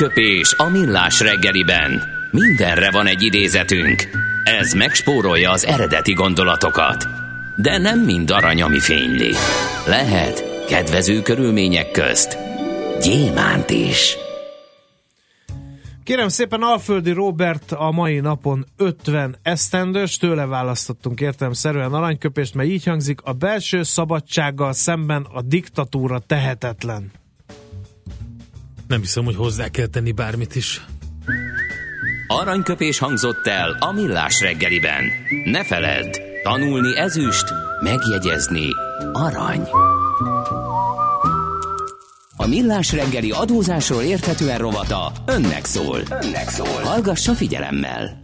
[0.00, 2.02] Aranyköpés a millás reggeliben.
[2.30, 4.08] Mindenre van egy idézetünk.
[4.44, 7.06] Ez megspórolja az eredeti gondolatokat.
[7.56, 9.32] De nem mind arany, ami fényli.
[9.86, 12.38] Lehet kedvező körülmények közt
[13.00, 14.16] gyémánt is.
[16.04, 22.84] Kérem szépen Alföldi Robert a mai napon 50 esztendős, tőle választottunk értelemszerűen aranyköpést, mert így
[22.84, 27.10] hangzik, a belső szabadsággal szemben a diktatúra tehetetlen.
[28.90, 30.84] Nem hiszem, hogy hozzá kell tenni bármit is.
[32.26, 35.04] Aranyköpés hangzott el a millás reggeliben.
[35.44, 37.44] Ne feledd, tanulni ezüst,
[37.82, 38.68] megjegyezni
[39.12, 39.68] arany.
[42.36, 46.00] A millás reggeli adózásról érthetően rovata önnek szól.
[46.22, 46.82] Önnek szól.
[46.82, 48.19] Hallgassa figyelemmel.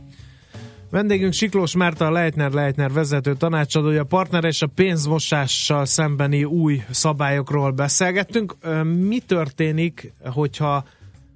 [0.91, 7.71] Vendégünk Siklós Márta, a Leitner Leitner vezető tanácsadója, partner és a pénzmosással szembeni új szabályokról
[7.71, 8.57] beszélgettünk.
[8.85, 10.85] Mi történik, hogyha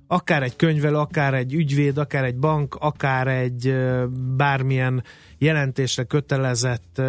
[0.07, 3.75] akár egy könyvelő, akár egy ügyvéd, akár egy bank, akár egy
[4.37, 5.05] bármilyen
[5.39, 7.01] jelentésre kötelezett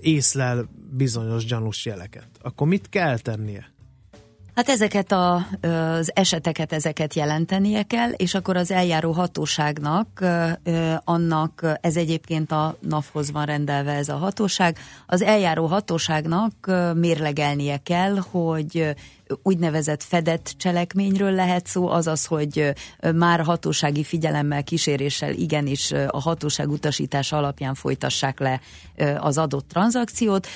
[0.00, 2.28] észlel bizonyos gyanús jeleket?
[2.42, 3.72] Akkor mit kell tennie?
[4.54, 10.24] Hát ezeket a, az eseteket, ezeket jelentenie kell, és akkor az eljáró hatóságnak,
[11.04, 16.52] annak, ez egyébként a NAV-hoz van rendelve ez a hatóság, az eljáró hatóságnak
[16.94, 18.94] mérlegelnie kell, hogy
[19.42, 22.72] úgynevezett fedett cselekményről lehet szó, azaz, hogy
[23.14, 28.60] már hatósági figyelemmel, kíséréssel igenis a hatóság utasítása alapján folytassák le
[29.18, 30.46] az adott tranzakciót,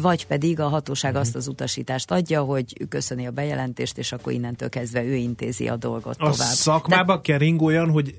[0.00, 4.68] vagy pedig a hatóság azt az utasítást adja, hogy köszöni a bejelentést, és akkor innentől
[4.68, 6.34] kezdve ő intézi a dolgot A tovább.
[6.36, 8.14] szakmába kering olyan, hogy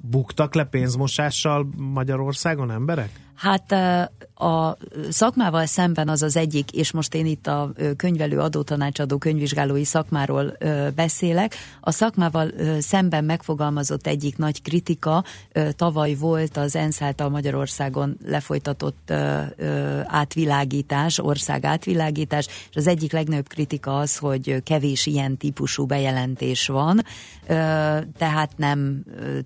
[0.00, 3.10] buktak le pénzmosással Magyarországon emberek?
[3.34, 3.74] Hát
[4.38, 4.76] a
[5.08, 10.56] szakmával szemben az az egyik, és most én itt a könyvelő adótanácsadó könyvvizsgálói szakmáról
[10.94, 15.24] beszélek, a szakmával szemben megfogalmazott egyik nagy kritika
[15.70, 19.12] tavaly volt az ENSZ által Magyarországon lefolytatott
[20.04, 27.04] átvilágítás, ország átvilágítás, és az egyik legnagyobb kritika az, hogy kevés ilyen típusú bejelentés van,
[28.18, 29.04] tehát nem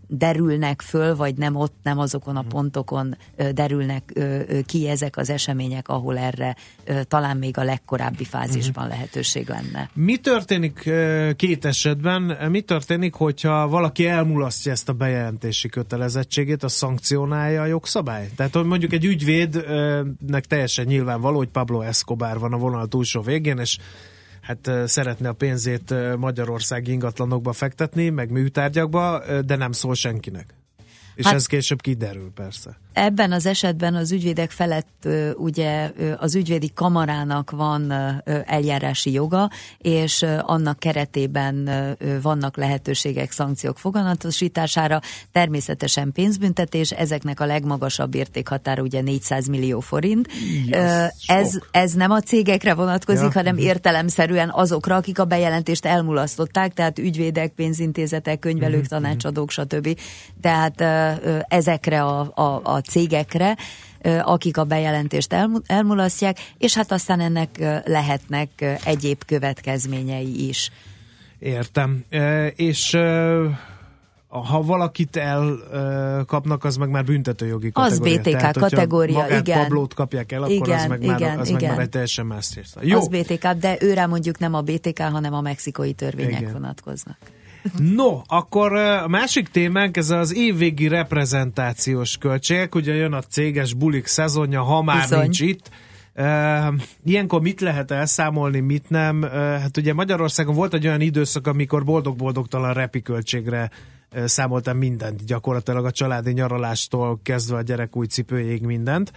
[0.08, 3.16] derülnek föl, vagy nem ott, nem azokon a pontokon
[3.54, 4.40] derülnek ö,
[4.82, 6.56] ki ezek az események, ahol erre
[7.08, 9.90] talán még a legkorábbi fázisban lehetőség lenne.
[9.94, 10.90] Mi történik
[11.36, 12.22] két esetben?
[12.50, 18.30] Mi történik, hogyha valaki elmulasztja ezt a bejelentési kötelezettségét, a szankcionálja a jogszabály?
[18.36, 23.58] Tehát, hogy mondjuk egy ügyvédnek teljesen nyilvánvaló, hogy Pablo Escobar van a vonal túlsó végén,
[23.58, 23.78] és
[24.40, 30.54] hát szeretne a pénzét Magyarország ingatlanokba fektetni, meg műtárgyakba, de nem szól senkinek.
[31.14, 32.76] És Hát- ez később kiderül persze.
[32.92, 37.92] Ebben az esetben az ügyvédek felett ugye az ügyvédi kamarának van
[38.44, 41.70] eljárási joga, és annak keretében
[42.22, 45.00] vannak lehetőségek szankciók foganatosítására,
[45.32, 50.28] természetesen pénzbüntetés, ezeknek a legmagasabb értékhatára ugye 400 millió forint.
[51.26, 53.32] Ez, ez nem a cégekre vonatkozik, Ja.
[53.32, 53.64] hanem Mhm.
[53.64, 58.88] értelemszerűen azokra, akik a bejelentést elmulasztották, tehát ügyvédek, pénzintézetek, könyvelők, Mhm.
[58.88, 59.98] tanácsadók, stb.
[60.40, 60.80] Tehát
[61.48, 63.56] ezekre a, a, a cégekre,
[64.22, 70.70] akik a bejelentést elmu- elmulasztják, és hát aztán ennek lehetnek egyéb következményei is.
[71.38, 72.04] Értem.
[72.56, 72.96] És
[74.28, 78.20] ha valakit elkapnak, az meg már büntetőjogi Az kategória.
[78.20, 79.62] BTK Tehát, kategória, magát igen.
[79.62, 81.74] Pablót kapják el, akkor Igen, az meg már, igen, az meg igen.
[81.74, 82.58] már egy teljesen más.
[82.80, 86.52] Jó, Az BTK, de őre mondjuk nem a BTK, hanem a mexikói törvények Igen.
[86.52, 87.16] vonatkoznak.
[87.78, 94.06] No, akkor a másik témánk, ez az évvégi reprezentációs költségek, ugye jön a céges bulik
[94.06, 95.20] szezonja, ha már Bizony.
[95.20, 95.70] nincs itt.
[97.04, 99.22] Ilyenkor mit lehet elszámolni, mit nem?
[99.32, 103.70] Hát ugye Magyarországon volt egy olyan időszak, amikor boldog-boldogtalan repi költségre
[104.24, 109.12] számoltam mindent, gyakorlatilag a családi nyaralástól kezdve a gyerek új cipőjéig mindent.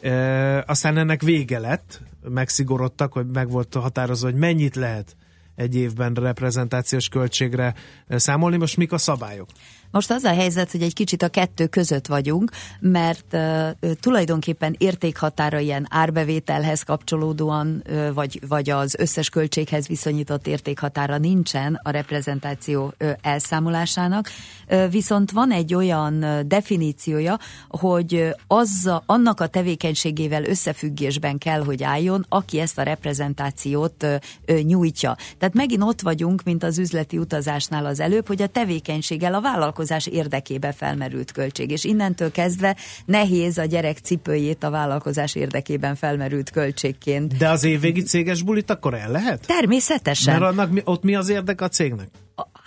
[0.00, 5.16] E, aztán ennek vége lett, megszigorodtak, hogy meg volt határozva, hogy mennyit lehet
[5.60, 7.74] egy évben reprezentációs költségre
[8.08, 8.56] számolni.
[8.56, 9.48] Most mik a szabályok?
[9.92, 12.50] Most az a helyzet, hogy egy kicsit a kettő között vagyunk,
[12.80, 21.18] mert uh, tulajdonképpen értékhatára ilyen árbevételhez kapcsolódóan, uh, vagy, vagy az összes költséghez viszonyított értékhatára
[21.18, 24.28] nincsen a reprezentáció uh, elszámolásának,
[24.68, 32.26] uh, viszont van egy olyan definíciója, hogy az, annak a tevékenységével összefüggésben kell, hogy álljon,
[32.28, 34.06] aki ezt a reprezentációt
[34.48, 35.16] uh, nyújtja.
[35.38, 39.78] Tehát megint ott vagyunk, mint az üzleti utazásnál az előbb, hogy a tevékenységgel a vállalkozás
[39.80, 41.70] vállalkozás érdekébe felmerült költség.
[41.70, 47.36] És innentől kezdve nehéz a gyerek cipőjét a vállalkozás érdekében felmerült költségként.
[47.36, 49.46] De az évvégi céges bulit akkor el lehet?
[49.46, 50.40] Természetesen.
[50.40, 52.08] Mert annak, ott mi az érdek a cégnek?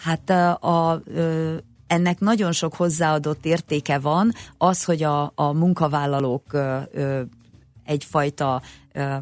[0.03, 1.03] Hát a, a, a
[1.87, 7.21] ennek nagyon sok hozzáadott értéke van, az, hogy a, a munkavállalók ö, ö,
[7.83, 8.61] egyfajta
[8.93, 9.15] ö,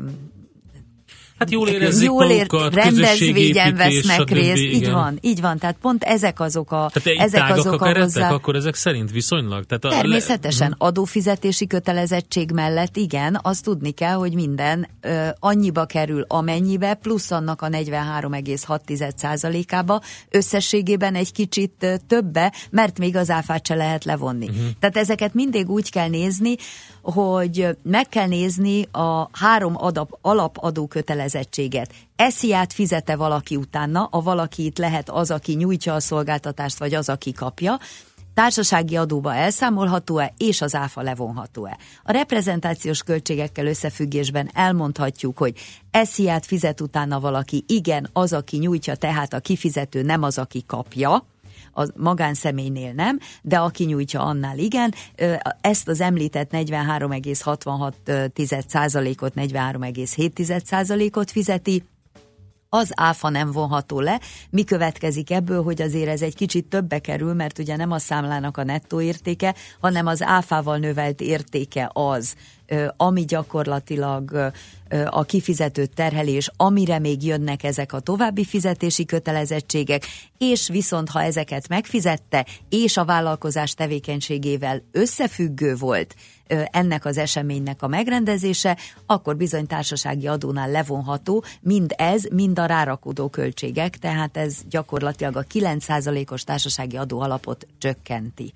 [1.41, 6.03] Hát jól érezzék jól ér, magukat, rendezvényen vesznek részt, így van, így van, tehát pont
[6.03, 8.31] ezek azok a tehát ezek azok a, a hozzá...
[8.31, 9.65] akkor ezek szerint viszonylag?
[9.65, 10.75] Tehát a Természetesen, le...
[10.77, 17.61] adófizetési kötelezettség mellett igen, azt tudni kell, hogy minden ö, annyiba kerül amennyibe, plusz annak
[17.61, 24.47] a 43,6%-ába, összességében egy kicsit többe, mert még az áfát se lehet levonni.
[24.47, 24.65] Uh-huh.
[24.79, 26.55] Tehát ezeket mindig úgy kell nézni,
[27.01, 30.87] hogy meg kell nézni a három adap, alapadó
[31.31, 31.93] kötelezettséget.
[32.15, 37.09] Esziát fizete valaki utána, a valaki itt lehet az, aki nyújtja a szolgáltatást, vagy az,
[37.09, 37.79] aki kapja,
[38.33, 41.77] társasági adóba elszámolható-e, és az áfa levonható-e.
[42.03, 45.57] A reprezentációs költségekkel összefüggésben elmondhatjuk, hogy
[45.91, 51.25] esziát fizet utána valaki, igen, az, aki nyújtja, tehát a kifizető nem az, aki kapja,
[51.73, 54.93] a magánszemélynél nem, de aki nyújtja annál igen.
[55.61, 61.83] Ezt az említett 43,66%-ot, 43,7%-ot fizeti,
[62.73, 64.19] az áfa nem vonható le.
[64.49, 68.57] Mi következik ebből, hogy azért ez egy kicsit többe kerül, mert ugye nem a számlának
[68.57, 72.35] a nettó értéke, hanem az áfával növelt értéke az,
[72.97, 74.51] ami gyakorlatilag
[75.05, 80.05] a kifizető terhelés, amire még jönnek ezek a további fizetési kötelezettségek,
[80.37, 86.15] és viszont ha ezeket megfizette, és a vállalkozás tevékenységével összefüggő volt
[86.71, 93.29] ennek az eseménynek a megrendezése, akkor bizony társasági adónál levonható mind ez, mind a rárakódó
[93.29, 98.53] költségek, tehát ez gyakorlatilag a 9%-os társasági adó alapot csökkenti.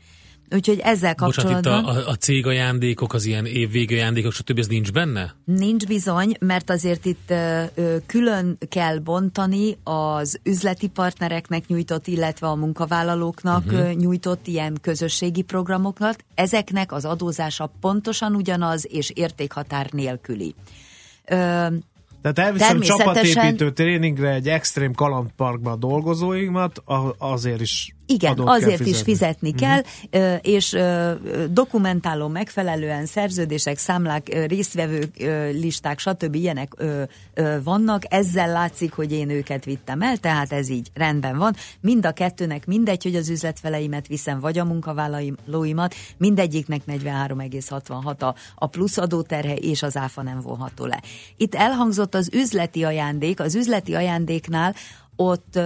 [0.52, 1.84] Úgyhogy ezzel kapcsolatban...
[1.84, 4.60] Bocsánat, itt a, a cég ajándékok, az ilyen évvégi ajándékok, stb.
[4.60, 5.36] ez nincs benne?
[5.46, 7.64] Nincs bizony, mert azért itt ö,
[8.06, 13.94] külön kell bontani az üzleti partnereknek nyújtott, illetve a munkavállalóknak uh-huh.
[13.94, 16.26] nyújtott ilyen közösségi programokat.
[16.36, 20.56] Ezeknek az adózása pontosan ugyanaz, és értékhatár nélküli.
[21.26, 21.68] Ö,
[22.22, 26.84] tehát elviszem csapatépítő tréningre egy extrém kalandparkba a dolgozóimat,
[27.18, 28.90] azért is igen, azért fizetni.
[28.90, 29.82] is fizetni uh-huh.
[30.12, 30.78] kell, és
[31.50, 35.16] dokumentálom megfelelően szerződések, számlák, résztvevők,
[35.52, 36.36] listák, stb.
[36.36, 36.74] ilyenek
[37.64, 38.04] vannak.
[38.10, 41.56] Ezzel látszik, hogy én őket vittem el, tehát ez így rendben van.
[41.82, 48.68] Mind a kettőnek mindegy, hogy az üzletfeleimet viszem, vagy a munkavállalóimat, mindegyiknek 43,66 a, a
[48.68, 51.02] plusz adóterhe, és az áfa nem vonható le.
[51.38, 54.76] Itt elhangzott az üzleti ajándék, az üzleti ajándéknál
[55.16, 55.60] ott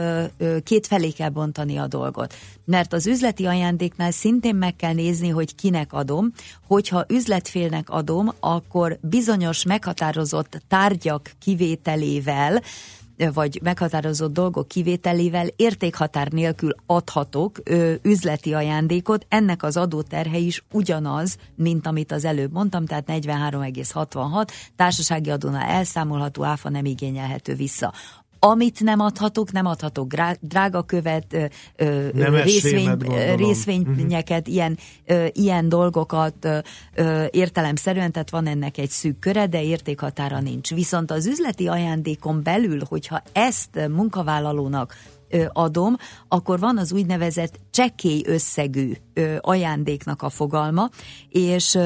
[0.63, 2.33] két felé kell bontani a dolgot.
[2.65, 6.31] Mert az üzleti ajándéknál szintén meg kell nézni, hogy kinek adom.
[6.67, 12.61] Hogyha üzletfélnek adom, akkor bizonyos meghatározott tárgyak kivételével,
[13.33, 21.37] vagy meghatározott dolgok kivételével értékhatár nélkül adhatok ö, üzleti ajándékot, ennek az adóterhe is ugyanaz,
[21.55, 27.93] mint amit az előbb mondtam, tehát 43,66, társasági adónál elszámolható áfa nem igényelhető vissza
[28.39, 31.51] amit nem adhatok, nem adhatok drága követ,
[32.43, 32.97] részvény,
[33.35, 34.53] részvényeket, uh-huh.
[34.53, 34.77] ilyen,
[35.33, 36.47] ilyen dolgokat
[37.29, 40.73] értelemszerűen, tehát van ennek egy szűk köre, de értékhatára nincs.
[40.73, 44.95] Viszont az üzleti ajándékon belül, hogyha ezt munkavállalónak
[45.53, 45.95] adom,
[46.27, 48.93] akkor van az úgynevezett csekély összegű
[49.39, 50.89] ajándéknek a fogalma,
[51.29, 51.77] és,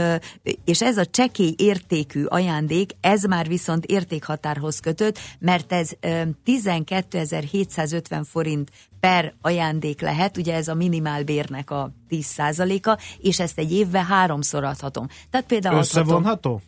[0.66, 8.72] és ez a csekély értékű ajándék, ez már viszont értékhatárhoz kötött, mert ez 12.750 forint
[9.00, 15.08] per ajándék lehet, ugye ez a minimálbérnek a 10%-a, és ezt egy évben háromszor adhatom.
[15.30, 16.50] Tehát például Összevonható?
[16.50, 16.62] Adhatom,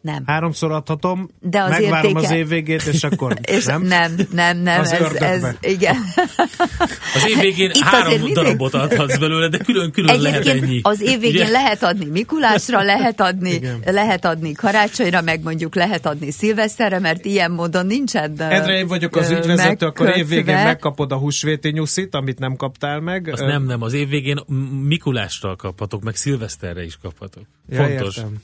[0.00, 0.22] Nem.
[0.26, 2.26] Háromszor adhatom, de az megvárom értéke...
[2.26, 3.82] az év végét, és akkor és nem?
[3.82, 4.80] Nem, nem, nem.
[4.80, 5.96] Az ez, ez, igen.
[7.14, 8.34] Az év végén Itt három mindig...
[8.34, 10.80] darabot adhatsz belőle, de külön-külön lehet ennyi.
[10.82, 11.50] Az év végén Ugye?
[11.50, 13.80] lehet adni Mikulásra, lehet adni, igen.
[13.84, 19.16] lehet adni karácsonyra, meg mondjuk lehet adni szilveszterre, mert ilyen módon nincsen Edre én vagyok
[19.16, 23.28] az ügyvezető, akkor év végén megkapod a húsvéti nyuszit, amit nem kaptál meg.
[23.32, 24.40] Az nem, nem, az év végén
[24.86, 27.42] Mikulásra kaphatok, meg szilveszterre is kaphatok.
[27.68, 28.16] Ja, Fontos.
[28.16, 28.34] Értem.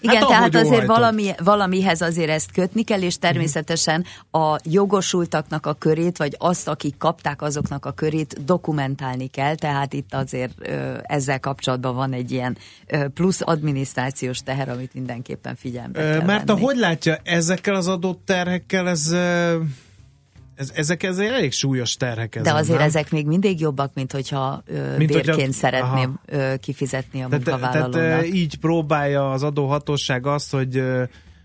[0.00, 5.72] Igen, hát, tehát azért valami, valamihez azért ezt kötni kell, és természetesen a jogosultaknak a
[5.72, 11.40] körét, vagy azt, akik kapták azoknak a körét dokumentálni kell, tehát itt azért ö, ezzel
[11.40, 16.60] kapcsolatban van egy ilyen ö, plusz adminisztrációs teher, amit mindenképpen figyelembe kell Mert venni.
[16.60, 19.10] ahogy látja, ezekkel az adott terhekkel ez...
[19.10, 19.56] Ö
[20.56, 22.34] ez, ezek ezek elég súlyos terhek.
[22.34, 22.86] Ezen, De azért nem?
[22.86, 27.92] ezek még mindig jobbak, mint hogyha ö, mint bérként hogyha, szeretném ö, kifizetni a munkavállalónak.
[27.92, 30.82] Tehát, tehát így próbálja az adóhatóság azt, hogy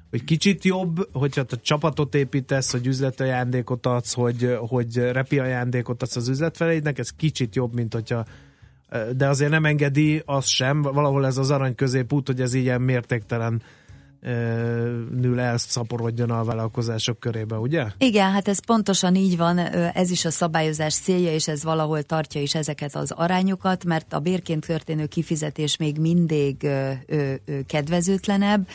[0.09, 6.01] hogy kicsit jobb, hogyha te csapatot építesz, hogy üzleti ajándékot adsz, hogy, hogy repi ajándékot
[6.01, 8.25] adsz az üzletfeleidnek, ez kicsit jobb, mint hogyha
[9.15, 13.61] de azért nem engedi az sem, valahol ez az arany középút, hogy ez ilyen mértéktelen
[15.11, 17.85] nül elszaporodjon a vállalkozások körébe, ugye?
[17.97, 19.57] Igen, hát ez pontosan így van,
[19.93, 24.19] ez is a szabályozás célja, és ez valahol tartja is ezeket az arányokat, mert a
[24.19, 26.67] bérként történő kifizetés még mindig
[27.67, 28.67] kedvezőtlenebb,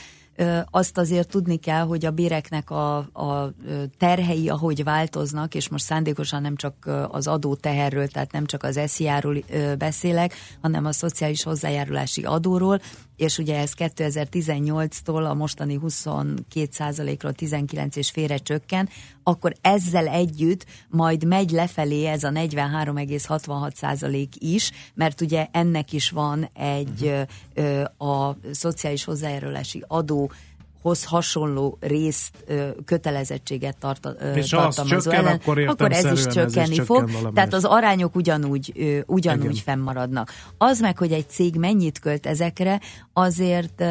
[0.70, 3.52] azt azért tudni kell, hogy a béreknek a, a
[3.98, 8.80] terhei, ahogy változnak, és most szándékosan nem csak az adó teherről, tehát nem csak az
[8.86, 9.36] SZIA-ról
[9.78, 12.80] beszélek, hanem a szociális hozzájárulási adóról,
[13.16, 18.88] és ugye ez 2018-tól a mostani 22%-ról 19 és félre csökken,
[19.22, 26.50] akkor ezzel együtt majd megy lefelé ez a 43,66% is, mert ugye ennek is van
[26.54, 28.28] egy uh-huh.
[28.28, 30.30] a szociális hozzájárulási adó
[30.86, 32.44] hoz hasonló részt,
[32.84, 37.10] kötelezettséget tart, és tartalmazó csökken, ellen, akkor, akkor ez is csökkenni ez is fog.
[37.10, 38.72] Csökken tehát az arányok ugyanúgy,
[39.06, 39.62] ugyanúgy Igen.
[39.64, 40.32] fennmaradnak.
[40.58, 42.80] Az meg, hogy egy cég mennyit költ ezekre,
[43.12, 43.84] azért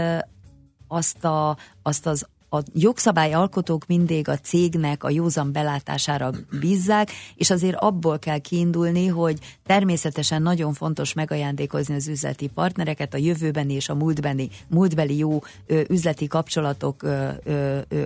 [0.88, 7.76] azt, a, azt az a jogszabályalkotók mindig a cégnek a józan belátására bízzák, és azért
[7.76, 13.96] abból kell kiindulni, hogy természetesen nagyon fontos megajándékozni az üzleti partnereket a jövőbeni és a
[13.96, 15.42] múltbeni, múltbeli jó
[15.88, 17.06] üzleti kapcsolatok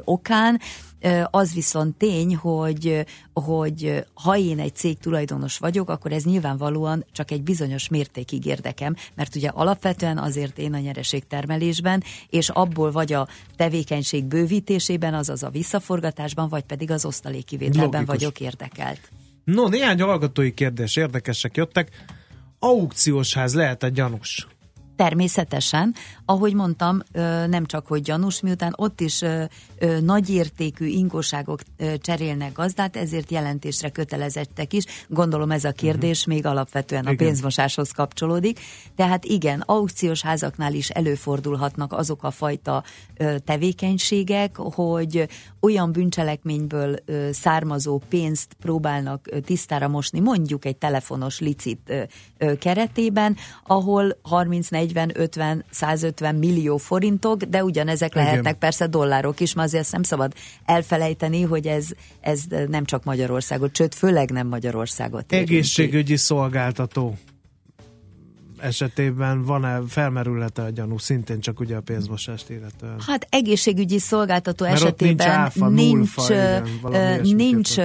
[0.04, 0.60] okán,
[1.30, 7.32] az viszont tény, hogy, hogy ha én egy cég tulajdonos vagyok, akkor ez nyilvánvalóan csak
[7.32, 13.28] egy bizonyos mértékig érdekem, mert ugye alapvetően azért én a nyereségtermelésben, és abból vagy a
[13.56, 18.16] tevékenység bővítésében, azaz a visszaforgatásban, vagy pedig az osztalékkivételben Logikus.
[18.16, 19.12] vagyok érdekelt.
[19.44, 21.90] No, néhány hallgatói kérdés érdekesek jöttek.
[22.60, 24.48] Aukciós ház lehet egy gyanús?
[25.00, 25.96] Természetesen,
[26.26, 27.00] ahogy mondtam,
[27.48, 29.22] nem csak hogy gyanús, miután ott is
[30.02, 31.60] nagyértékű ingóságok
[31.98, 34.84] cserélnek gazdát, ezért jelentésre kötelezettek is.
[35.08, 36.34] Gondolom ez a kérdés uh-huh.
[36.34, 37.14] még alapvetően igen.
[37.14, 38.60] a pénzmosáshoz kapcsolódik.
[38.96, 42.84] Tehát igen, aukciós házaknál is előfordulhatnak azok a fajta
[43.46, 45.28] tevékenységek, hogy
[45.60, 46.96] olyan bűncselekményből
[47.32, 52.08] származó pénzt próbálnak tisztára mosni, mondjuk egy telefonos licit
[52.60, 53.36] keretében,
[53.66, 54.18] ahol
[54.94, 58.24] 30-40, 50, 150 millió forintok, de ugyanezek Igen.
[58.24, 60.34] lehetnek persze dollárok is, mert azért nem szabad
[60.66, 61.88] elfelejteni, hogy ez,
[62.22, 65.54] ez nem csak Magyarországot, sőt, főleg nem Magyarországot érinti.
[65.54, 67.18] Egészségügyi szolgáltató
[68.62, 72.96] esetében van-e, felmerülhet-e a gyanú, szintén csak ugye a pénzmosást illetően?
[73.08, 76.34] Hát egészségügyi szolgáltató Mert esetében nincs, áfa, nincs, nullfa,
[76.90, 77.78] igen, nincs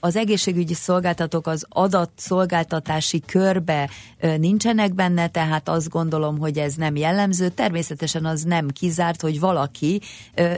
[0.00, 3.90] az egészségügyi szolgáltatók az adatszolgáltatási körbe
[4.38, 7.48] nincsenek benne, tehát azt gondolom, hogy ez nem jellemző.
[7.48, 10.00] Természetesen az nem kizárt, hogy valaki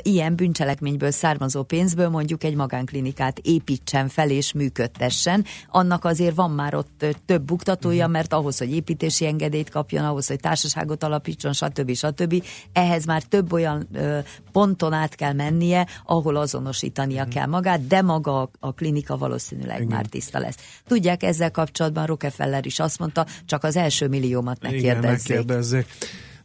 [0.02, 5.44] ilyen bűncselekményből származó pénzből mondjuk egy magánklinikát építsen fel és működtessen.
[5.68, 8.12] Annak azért van már ott több buktatója, mhm.
[8.12, 11.94] mert ahhoz, hogy építési engedélyt kapjon ahhoz, hogy társaságot alapítson, stb.
[11.94, 12.44] stb.
[12.72, 14.18] Ehhez már több olyan ö,
[14.52, 17.28] ponton át kell mennie, ahol azonosítania mm.
[17.28, 19.96] kell magát, de maga a, a klinika valószínűleg Igen.
[19.96, 20.56] már tiszta lesz.
[20.86, 25.86] Tudják, ezzel kapcsolatban Rockefeller is azt mondta, csak az első milliómat ne Igen, kérdezzék.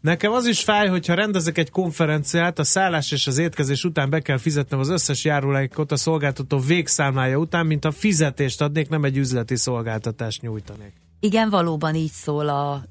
[0.04, 4.20] Nekem az is fáj, hogyha rendezek egy konferenciát, a szállás és az étkezés után be
[4.20, 9.18] kell fizetnem az összes járulékot a szolgáltató végszámlája után, mint a fizetést adnék, nem egy
[9.18, 11.03] üzleti szolgáltatást nyújtanék.
[11.24, 12.84] Igen, valóban így szól a,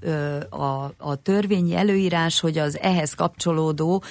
[0.50, 4.02] a, a törvényi előírás, hogy az ehhez kapcsolódó,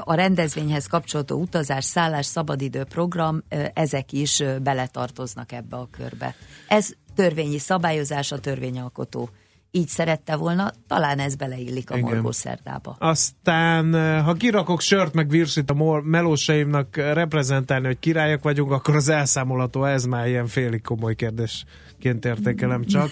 [0.00, 3.42] a rendezvényhez kapcsolódó utazás, szállás, szabadidő program,
[3.74, 6.34] ezek is beletartoznak ebbe a körbe.
[6.68, 9.28] Ez törvényi szabályozás, a törvényalkotó
[9.70, 12.10] így szerette volna, talán ez beleillik a Igen.
[12.10, 12.96] morgó szerdába.
[12.98, 13.92] Aztán,
[14.24, 20.04] ha kirakok sört meg virsit a melósaimnak reprezentálni, hogy királyok vagyunk, akkor az elszámolható, ez
[20.04, 21.64] már ilyen félig komoly kérdés
[22.00, 23.10] ként értékelem csak.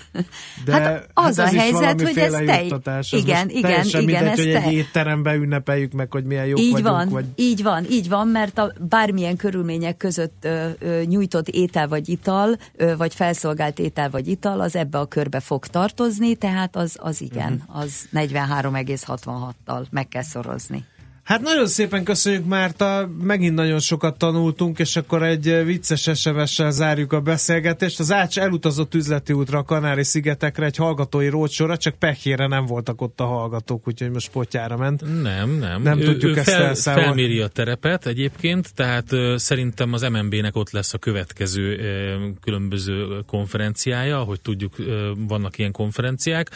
[0.64, 2.62] De hát az hát ez a helyzet, hogy ez te...
[3.10, 4.04] Igen, igen, igen.
[4.04, 4.62] Mindegy, ez hogy te...
[4.62, 6.92] egy étteremben ünnepeljük meg, hogy milyen jók így vagyunk.
[6.92, 7.24] Van, vagy...
[7.34, 12.56] Így van, így van, mert a bármilyen körülmények között ö, ö, nyújtott étel vagy ital,
[12.76, 17.20] ö, vagy felszolgált étel vagy ital, az ebbe a körbe fog tartozni, tehát az, az
[17.20, 17.82] igen, uh-huh.
[17.82, 20.84] az 43,66-tal meg kell szorozni.
[21.26, 27.12] Hát nagyon szépen köszönjük, Márta, megint nagyon sokat tanultunk, és akkor egy vicces SMS-sel zárjuk
[27.12, 28.00] a beszélgetést.
[28.00, 33.20] Az Ács elutazott üzleti útra a Kanári-szigetekre egy hallgatói rócsóra, csak pehére nem voltak ott
[33.20, 35.22] a hallgatók, úgyhogy most potyára ment.
[35.22, 35.82] Nem, nem.
[35.82, 37.06] Nem ő, tudjuk ő ezt fel, elszámolni.
[37.06, 43.22] Felméri a terepet egyébként, tehát ö, szerintem az MNB-nek ott lesz a következő ö, különböző
[43.26, 46.50] konferenciája, ahogy tudjuk, ö, vannak ilyen konferenciák.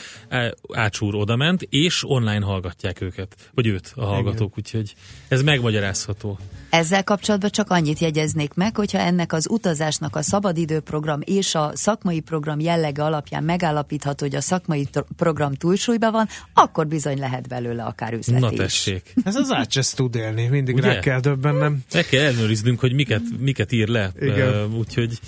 [0.73, 4.95] Ács úr odament, és online hallgatják őket, vagy őt a hallgatók, úgyhogy
[5.29, 6.39] ez megmagyarázható.
[6.71, 12.21] Ezzel kapcsolatban csak annyit jegyeznék meg, hogyha ennek az utazásnak a szabadidőprogram és a szakmai
[12.21, 18.13] program jellege alapján megállapítható, hogy a szakmai program túlsúlyban van, akkor bizony lehet belőle akár
[18.13, 19.15] üzleti Na tessék.
[19.25, 20.93] Ez az ács ezt tud élni, mindig Ugye?
[20.93, 21.79] rá kell döbbennem.
[21.93, 24.11] Meg kell ellenőriznünk, hogy miket, miket ír le.
[24.21, 24.65] Igen.
[24.65, 25.19] Uh, úgyhogy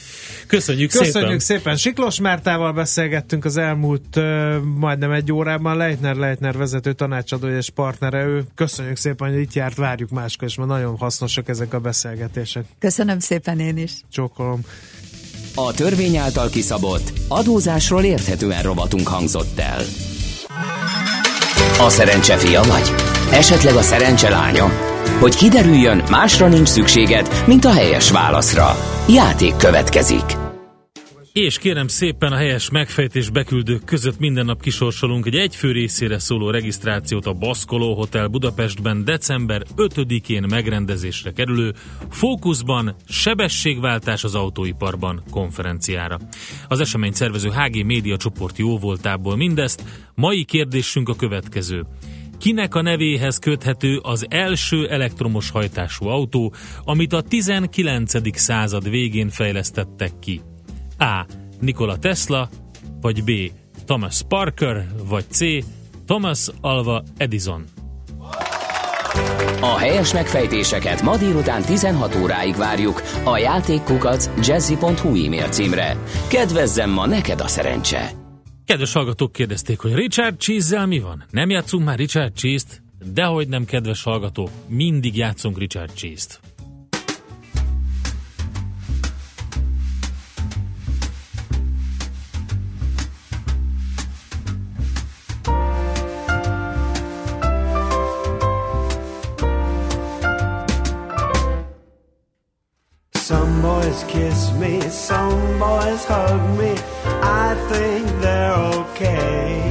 [0.47, 1.59] köszönjük, köszönjük szépen.
[1.59, 1.77] szépen.
[1.77, 5.77] Siklós Mártával beszélgettünk az elmúlt uh, majdnem egy órában.
[5.77, 8.45] Leitner Leitner vezető tanácsadója és partnere ő.
[8.55, 10.97] Köszönjük szépen, hogy itt járt, várjuk máskor, és ma nagyon
[11.35, 12.65] hasznosak ezek a beszélgetések.
[12.79, 13.93] Köszönöm szépen én is.
[14.13, 14.61] Csókolom.
[15.55, 19.83] A törvény által kiszabott adózásról érthetően robotunk hangzott el.
[21.79, 22.95] A szerencse fia vagy?
[23.31, 24.69] Esetleg a szerencse lánya?
[25.21, 28.77] Hogy kiderüljön, másra nincs szükséged, mint a helyes válaszra.
[29.09, 30.42] Játék következik.
[31.33, 36.51] És kérem szépen a helyes megfejtés beküldők között minden nap kisorsolunk egy egyfő részére szóló
[36.51, 41.75] regisztrációt a Baszkoló Hotel Budapestben december 5-én megrendezésre kerülő
[42.11, 46.19] Fókuszban sebességváltás az autóiparban konferenciára.
[46.69, 49.85] Az esemény szervező HG Média csoport jó voltából mindezt.
[50.15, 51.85] Mai kérdésünk a következő.
[52.39, 56.55] Kinek a nevéhez köthető az első elektromos hajtású autó,
[56.85, 58.39] amit a 19.
[58.39, 60.41] század végén fejlesztettek ki?
[61.03, 61.27] A.
[61.61, 62.49] Nikola Tesla,
[63.01, 63.31] vagy B.
[63.85, 65.41] Thomas Parker, vagy C.
[66.07, 67.65] Thomas Alva Edison.
[69.61, 75.97] A helyes megfejtéseket ma délután 16 óráig várjuk a játékkukac jazzy.hu e-mail címre.
[76.29, 78.11] Kedvezzem ma neked a szerencse!
[78.65, 81.25] Kedves hallgatók kérdezték, hogy Richard Cheese-zel mi van?
[81.31, 82.83] Nem játszunk már Richard Cheese-t?
[83.13, 86.52] Dehogy nem, kedves hallgatók, mindig játszunk Richard Cheese-t.
[104.13, 106.73] Kiss me, some boys hug me.
[107.45, 109.71] I think they're okay.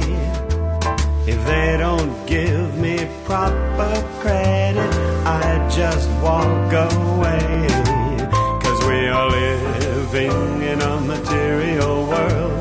[1.32, 4.92] If they don't give me proper credit,
[5.24, 5.46] I
[5.78, 7.68] just walk away.
[8.64, 12.58] Cause we are living in a material world,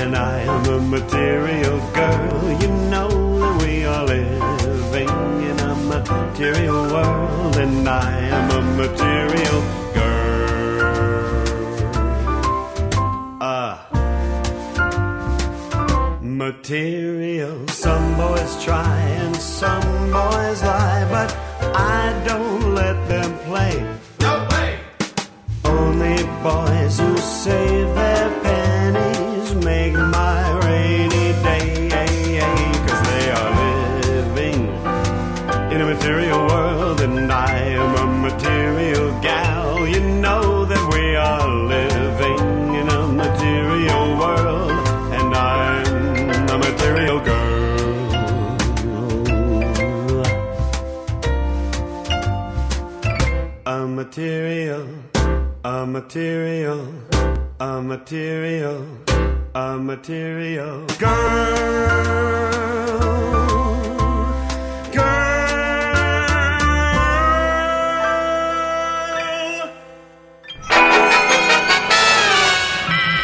[0.00, 2.60] and I am a material girl.
[2.62, 3.10] You know
[3.40, 5.14] that we are living
[5.50, 9.39] in a material world, and I am a material
[16.70, 17.66] material.
[17.66, 21.39] Some boys try and some boys lie, but
[56.00, 56.80] material,
[57.58, 59.02] a material,
[59.52, 61.88] a material girl.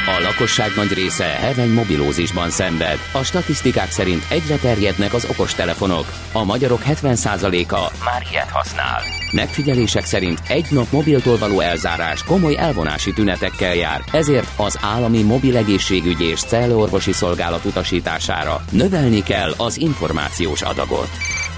[0.07, 2.99] A lakosság nagy része heveny mobilózisban szenved.
[3.12, 6.07] A statisztikák szerint egyre terjednek az okostelefonok.
[6.33, 9.26] A magyarok 70%-a már ilyet használ.
[9.37, 15.57] Megfigyelések szerint egy nap mobiltól való elzárás komoly elvonási tünetekkel jár, ezért az állami mobil
[15.57, 21.09] egészségügyi és cellorvosi szolgálat utasítására növelni kell az információs adagot.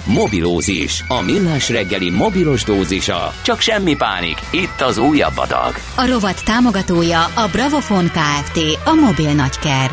[0.07, 3.33] Mobilózis, a millás reggeli mobilos dózisa.
[3.43, 5.75] Csak semmi pánik, itt az újabb adag.
[5.97, 8.59] A rovat támogatója a Bravofon Kft.
[8.85, 9.91] A mobil nagyker.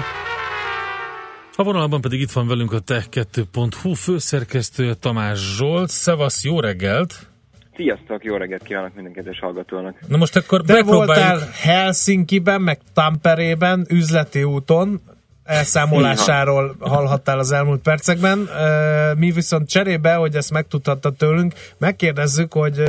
[1.55, 5.89] A vonalban pedig itt van velünk a tech2.hu főszerkesztő Tamás Zsolt.
[5.89, 7.33] Szevasz, jó reggelt!
[7.76, 9.97] Sziasztok, jó reggelt kívánok minden kedves hallgatónak.
[10.07, 15.01] Na most akkor Te voltál Helsinki-ben, meg Tamperében, üzleti úton,
[15.43, 18.49] elszámolásáról hallhattál az elmúlt percekben.
[19.17, 22.80] Mi viszont cserébe, hogy ezt megtudhatta tőlünk, megkérdezzük, hogy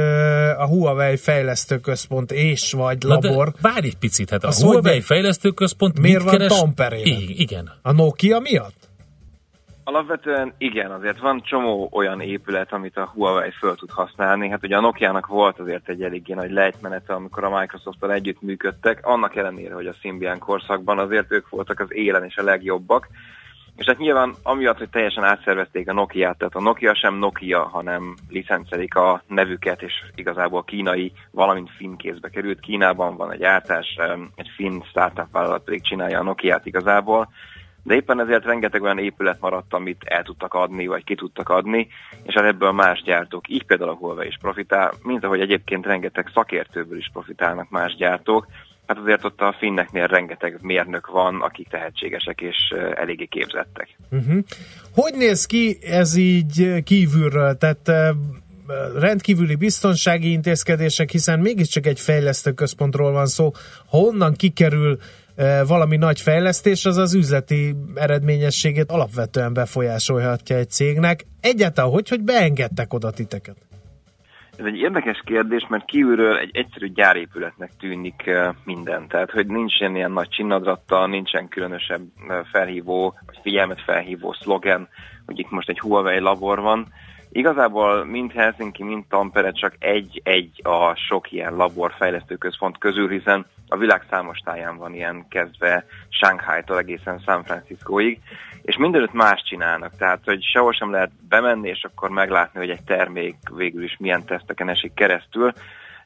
[0.59, 3.47] a Huawei fejlesztőközpont és vagy labor.
[3.47, 6.59] Na várj egy picit, hát a Huawei fejlesztőközpont miért mit van keres?
[6.59, 7.21] Tamperében?
[7.29, 7.73] Igen.
[7.83, 8.86] A Nokia miatt?
[9.89, 14.49] Alapvetően igen, azért van csomó olyan épület, amit a Huawei föl tud használni.
[14.49, 19.07] Hát ugye a Nokia-nak volt azért egy eléggé nagy lejtmenete, amikor a Microsoft-tal együtt működtek,
[19.07, 23.09] annak ellenére, hogy a Symbian korszakban azért ők voltak az élen és a legjobbak.
[23.77, 28.15] És hát nyilván amiatt, hogy teljesen átszervezték a Nokia-t, tehát a Nokia sem Nokia, hanem
[28.29, 32.61] licencelik a nevüket, és igazából kínai, valamint finn kézbe került.
[32.61, 33.99] Kínában van egy ártás,
[34.35, 37.29] egy finn startup vállalat pedig csinálja a Nokia-t igazából
[37.87, 41.89] de éppen ezért rengeteg olyan épület maradt, amit el tudtak adni, vagy ki tudtak adni,
[42.23, 46.31] és hát ebből más gyártók, így például a Huawei is profitál, mint ahogy egyébként rengeteg
[46.35, 48.47] szakértőből is profitálnak más gyártók,
[48.87, 52.57] hát azért ott a finneknél rengeteg mérnök van, akik tehetségesek és
[52.95, 53.97] eléggé képzettek.
[54.11, 54.39] Uh-huh.
[54.95, 57.57] Hogy néz ki ez így kívülről?
[57.57, 58.15] Tehát
[58.99, 63.53] rendkívüli biztonsági intézkedések, hiszen mégiscsak egy fejlesztő központról van szó.
[63.91, 64.99] Ha onnan kikerül
[65.67, 71.27] valami nagy fejlesztés, az az üzleti eredményességét alapvetően befolyásolhatja egy cégnek.
[71.41, 73.57] Egyáltalán hogy, hogy beengedtek oda titeket?
[74.59, 78.31] Ez egy érdekes kérdés, mert kívülről egy egyszerű gyárépületnek tűnik
[78.65, 79.09] minden.
[79.09, 82.03] Tehát, hogy nincsen ilyen nagy csinnadrattal, nincsen különösebb
[82.53, 84.89] felhívó, vagy figyelmet felhívó szlogen,
[85.27, 86.87] hogy itt most egy Huawei labor van,
[87.37, 94.03] Igazából mind Helsinki, mind Tampere csak egy-egy a sok ilyen laborfejlesztőközpont közül, hiszen a világ
[94.11, 98.19] számos táján van ilyen kezdve Shanghai-tól egészen San Franciscoig,
[98.63, 102.85] és mindenütt más csinálnak, tehát hogy sehol sem lehet bemenni, és akkor meglátni, hogy egy
[102.85, 105.53] termék végül is milyen teszteken esik keresztül.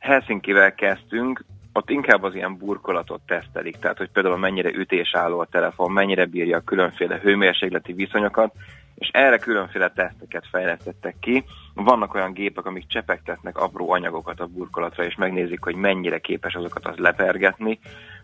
[0.01, 5.93] Helsinki-vel kezdtünk, ott inkább az ilyen burkolatot tesztelik, tehát hogy például mennyire ütésálló a telefon,
[5.93, 8.53] mennyire bírja a különféle hőmérsékleti viszonyokat,
[9.01, 11.45] és erre különféle teszteket fejlesztettek ki.
[11.75, 16.87] Vannak olyan gépek, amik csepegtetnek apró anyagokat a burkolatra, és megnézik, hogy mennyire képes azokat
[16.87, 17.79] az lepergetni,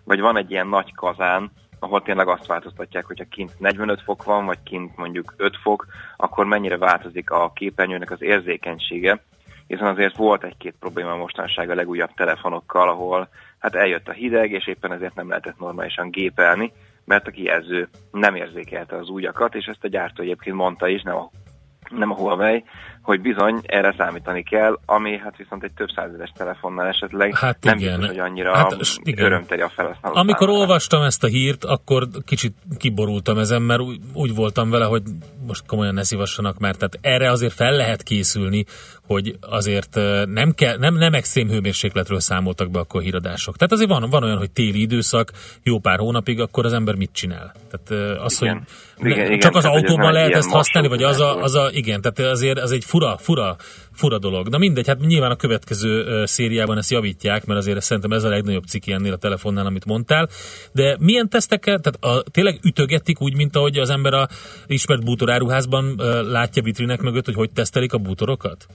[0.04, 4.46] vagy van egy ilyen nagy kazán, ahol tényleg azt változtatják, hogyha kint 45 fok van,
[4.46, 9.22] vagy kint mondjuk 5 fok, akkor mennyire változik a képernyőnek az érzékenysége,
[9.66, 14.66] hiszen azért volt egy-két probléma mostanság a legújabb telefonokkal, ahol hát eljött a hideg, és
[14.66, 16.72] éppen ezért nem lehetett normálisan gépelni,
[17.06, 21.16] mert a kijelző nem érzékelte az újakat, és ezt a gyártó egyébként mondta is, nem
[21.16, 21.30] a,
[21.90, 22.64] nem a Huawei,
[23.06, 27.78] hogy bizony erre számítani kell, ami hát viszont egy több százeres telefonnál esetleg hát nem
[27.78, 27.98] igen.
[27.98, 29.24] biztos, hogy annyira hát, igen.
[29.24, 30.16] örömteli a felhasználó.
[30.16, 30.60] Amikor számára.
[30.60, 35.02] olvastam ezt a hírt, akkor kicsit kiborultam ezen, mert úgy, úgy voltam vele, hogy
[35.46, 38.64] most komolyan ne szívassanak, mert tehát erre azért fel lehet készülni,
[39.06, 39.94] hogy azért
[40.24, 43.56] nem, kell, nem, nem extrém hőmérsékletről számoltak be akkor híradások.
[43.56, 45.32] Tehát azért van, van olyan, hogy téli időszak,
[45.62, 47.52] jó pár hónapig, akkor az ember mit csinál?
[47.70, 48.66] Tehát az, igen.
[48.96, 51.68] hogy igen, ne, igen, csak az autóban lehet ezt használni, vagy az a, az a,
[51.70, 53.56] igen, tehát azért az egy fura, fura,
[53.92, 54.48] fura dolog.
[54.48, 58.62] Na mindegy, hát nyilván a következő szériában ezt javítják, mert azért szerintem ez a legnagyobb
[58.62, 60.28] ciki ennél a telefonnál, amit mondtál.
[60.72, 64.26] De milyen tesztekkel, tehát a, tényleg ütögetik úgy, mint ahogy az ember a
[64.66, 65.94] ismert bútoráruházban
[66.30, 68.66] látja vitrinek mögött, hogy hogy tesztelik a bútorokat?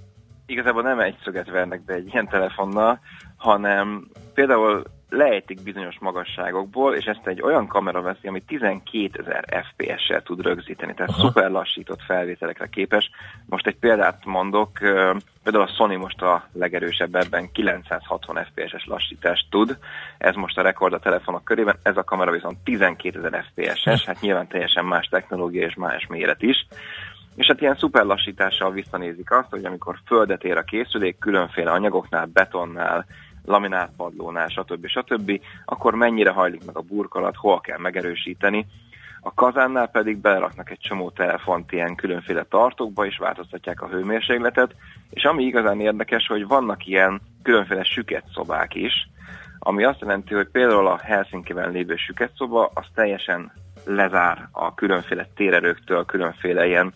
[0.45, 2.99] Igazából nem egy szöget vernek be egy ilyen telefonnal,
[3.38, 10.22] hanem például lejtik bizonyos magasságokból, és ezt egy olyan kamera veszi, ami 12 ezer FPS-sel
[10.22, 11.22] tud rögzíteni, tehát Aha.
[11.22, 13.09] szuper lassított felvételekre képes.
[13.45, 14.70] Most egy példát mondok,
[15.43, 19.78] például a Sony most a legerősebb ebben 960 FPS-es lassítást tud,
[20.18, 24.22] ez most a rekord a telefonok körében, ez a kamera viszont 12 ezer FPS-es, hát
[24.22, 26.68] nyilván teljesen más technológia és más méret is.
[27.36, 33.05] És hát ilyen szuperlassítással visszanézik azt, hogy amikor földet ér a készülék, különféle anyagoknál, betonnál,
[33.45, 34.87] laminátpadlónál, stb.
[34.87, 38.65] stb., akkor mennyire hajlik meg a burkolat, hol kell megerősíteni.
[39.23, 44.75] A kazánnál pedig beleraknak egy csomó telefont ilyen különféle tartókba, és változtatják a hőmérsékletet,
[45.09, 49.09] és ami igazán érdekes, hogy vannak ilyen különféle süket szobák is,
[49.59, 53.51] ami azt jelenti, hogy például a Helsinki-ben lévő süket szoba, az teljesen
[53.85, 56.93] lezár a különféle térerőktől, különféle ilyen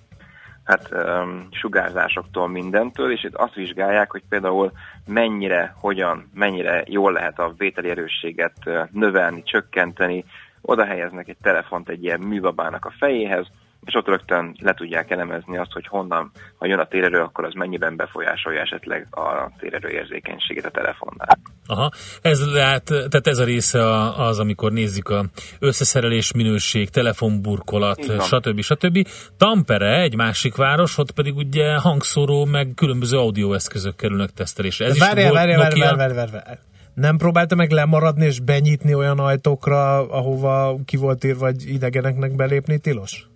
[0.66, 4.72] hát um, sugárzásoktól mindentől, és itt azt vizsgálják, hogy például
[5.08, 10.26] mennyire, hogyan, mennyire jól lehet a vételi erősséget növelni, csökkenteni,
[10.62, 13.48] oda helyeznek egy telefont egy ilyen műbabának a fejéhez,
[13.86, 17.54] és ott rögtön le tudják elemezni azt, hogy honnan, ha jön a térerő, akkor az
[17.54, 21.38] mennyiben befolyásolja esetleg a térerő érzékenységét a telefonnál.
[21.68, 25.26] Aha, ez lehet, tehát ez a része az, amikor nézzük a
[25.60, 28.62] összeszerelés minőség, telefonburkolat, stb.
[28.62, 29.08] stb.
[29.38, 34.86] Tampere, egy másik város, ott pedig ugye hangszóró, meg különböző audioeszközök kerülnek tesztelésre.
[34.86, 36.60] Ez várjál, is várjál, várjál, várjál, várjál, várjál.
[36.94, 42.80] Nem próbálta meg lemaradni és benyitni olyan ajtókra, ahova ki volt írva, vagy idegeneknek belépni
[42.80, 43.28] tilos?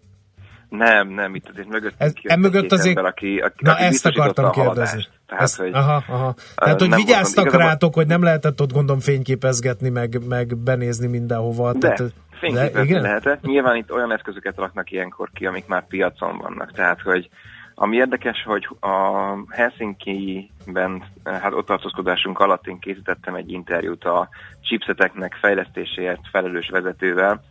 [0.70, 2.98] Nem, nem, itt azért mögött ez, mögött azért...
[2.98, 5.06] Ember, aki, aki, Na aki ezt akartam kérdezni.
[5.28, 6.36] Tehát, ezt, hogy, aha, aha.
[6.56, 11.74] Tehát, hogy vigyáztak mondom, rátok, hogy nem lehetett ott gondom fényképezgetni, meg, meg benézni mindenhova.
[11.74, 13.42] De, tehát, fényképezni de, lehetett.
[13.42, 16.72] Nyilván itt olyan eszközöket raknak ilyenkor ki, amik már piacon vannak.
[16.72, 17.30] Tehát, hogy
[17.76, 19.08] ami érdekes, hogy a
[19.50, 24.30] Helsinki-ben, hát ott tartózkodásunk alatt én készítettem egy interjút a
[24.62, 27.42] chipseteknek fejlesztéséért felelős vezetővel,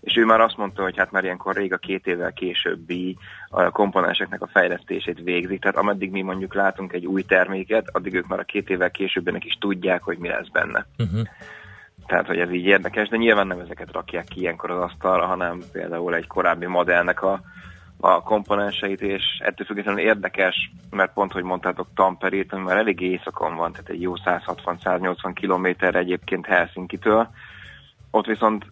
[0.00, 3.16] és ő már azt mondta, hogy hát már ilyenkor rég a két évvel későbbi
[3.48, 8.26] a komponenseknek a fejlesztését végzik, tehát ameddig mi mondjuk látunk egy új terméket, addig ők
[8.26, 10.86] már a két évvel későbbenek is tudják, hogy mi lesz benne.
[10.98, 11.20] Uh-huh.
[12.06, 15.62] Tehát, hogy ez így érdekes, de nyilván nem ezeket rakják ki ilyenkor az asztalra, hanem
[15.72, 17.40] például egy korábbi modellnek a,
[18.00, 23.56] a komponenseit, és ettől függetlenül érdekes, mert pont, hogy mondtátok Tamperét, ami már elég éjszakon
[23.56, 27.30] van, tehát egy jó 160-180 kilométer egyébként Helsinki-től,
[28.10, 28.66] ott viszont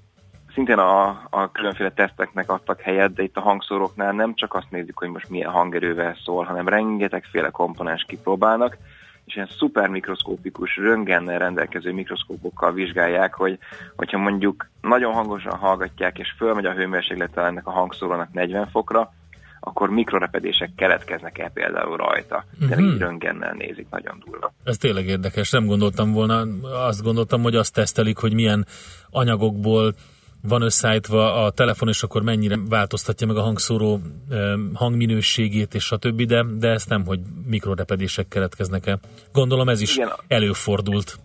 [0.57, 4.99] szintén a, a különféle teszteknek adtak helyet, de itt a hangszóróknál nem csak azt nézzük,
[4.99, 8.77] hogy most milyen hangerővel szól, hanem rengetegféle komponens kipróbálnak,
[9.25, 13.59] és ilyen szuper mikroszkópikus, röntgennel rendelkező mikroszkópokkal vizsgálják, hogy
[13.97, 19.13] hogyha mondjuk nagyon hangosan hallgatják, és fölmegy a hőmérséklete ennek a hangszórónak 40 fokra,
[19.61, 22.45] akkor mikrorepedések keletkeznek-e például rajta.
[22.59, 22.85] De uh-huh.
[22.85, 24.53] így röntgennel nézik, nagyon durva.
[24.65, 26.47] Ez tényleg érdekes, nem gondoltam volna,
[26.87, 28.67] azt gondoltam, hogy azt tesztelik, hogy milyen
[29.11, 29.95] anyagokból
[30.49, 34.01] van összeállítva a telefon, és akkor mennyire változtatja meg a hangszóró
[34.74, 39.01] hangminőségét, és a többi, de, de ezt nem, hogy mikrorepedések keletkeznek el.
[39.32, 40.11] Gondolom ez is Igen.
[40.28, 41.18] előfordult.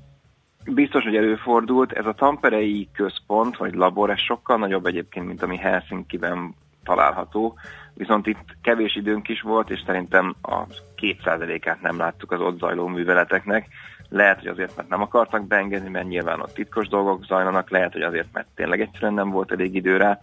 [0.65, 1.91] Biztos, hogy előfordult.
[1.91, 7.55] Ez a Tamperei központ, vagy labor, ez sokkal nagyobb egyébként, mint ami Helsinki-ben található.
[7.93, 10.63] Viszont itt kevés időnk is volt, és szerintem a
[11.01, 13.67] 2%-át nem láttuk az ott zajló műveleteknek.
[14.13, 18.01] Lehet, hogy azért, mert nem akartak beengedni, mert nyilván ott titkos dolgok zajlanak, lehet, hogy
[18.01, 20.21] azért, mert tényleg egyszerűen nem volt elég időre,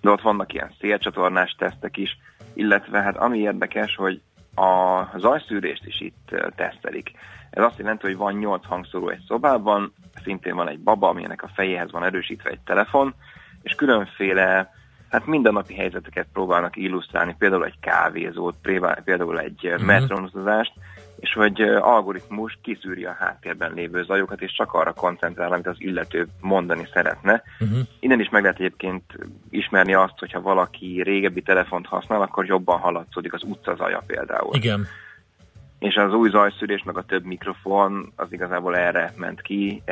[0.00, 2.18] de ott vannak ilyen szélcsatornás tesztek is,
[2.54, 4.20] illetve hát ami érdekes, hogy
[4.54, 7.10] a zajszűrést is itt tesztelik.
[7.50, 11.50] Ez azt jelenti, hogy van 8 hangszóró egy szobában, szintén van egy baba, aminek a
[11.54, 13.14] fejéhez van erősítve egy telefon,
[13.62, 14.70] és különféle
[15.10, 18.56] hát mindennapi helyzeteket próbálnak illusztrálni, például egy kávézót,
[19.04, 19.84] például egy uh-huh.
[19.84, 20.72] metronozást,
[21.20, 26.26] és hogy algoritmus kiszűri a háttérben lévő zajokat, és csak arra koncentrál, amit az illető
[26.40, 27.42] mondani szeretne.
[27.60, 27.78] Uh-huh.
[28.00, 29.02] Innen is meg lehet egyébként
[29.50, 33.42] ismerni azt, hogyha valaki régebbi telefont használ, akkor jobban hallatszódik az
[33.76, 34.54] zaja például.
[34.54, 34.86] Igen.
[35.78, 39.82] És az új zajszűrés, meg a több mikrofon, az igazából erre ment ki.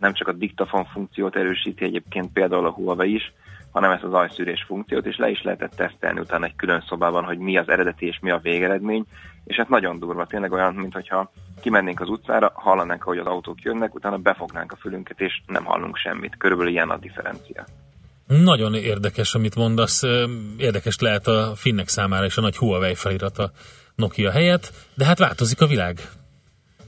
[0.00, 3.32] Nem csak a diktafon funkciót erősíti egyébként például a Huawei is,
[3.74, 7.38] hanem ezt az ajszűrés funkciót, és le is lehetett tesztelni utána egy külön szobában, hogy
[7.38, 9.04] mi az eredeti és mi a végeredmény,
[9.44, 13.94] és hát nagyon durva, tényleg olyan, mintha kimennénk az utcára, hallanánk, hogy az autók jönnek,
[13.94, 16.36] utána befognánk a fülünket, és nem hallunk semmit.
[16.36, 17.64] Körülbelül ilyen a differencia.
[18.26, 20.02] Nagyon érdekes, amit mondasz.
[20.56, 23.50] Érdekes lehet a finnek számára is a nagy Huawei felirat
[23.94, 26.00] Nokia helyett, de hát változik a világ.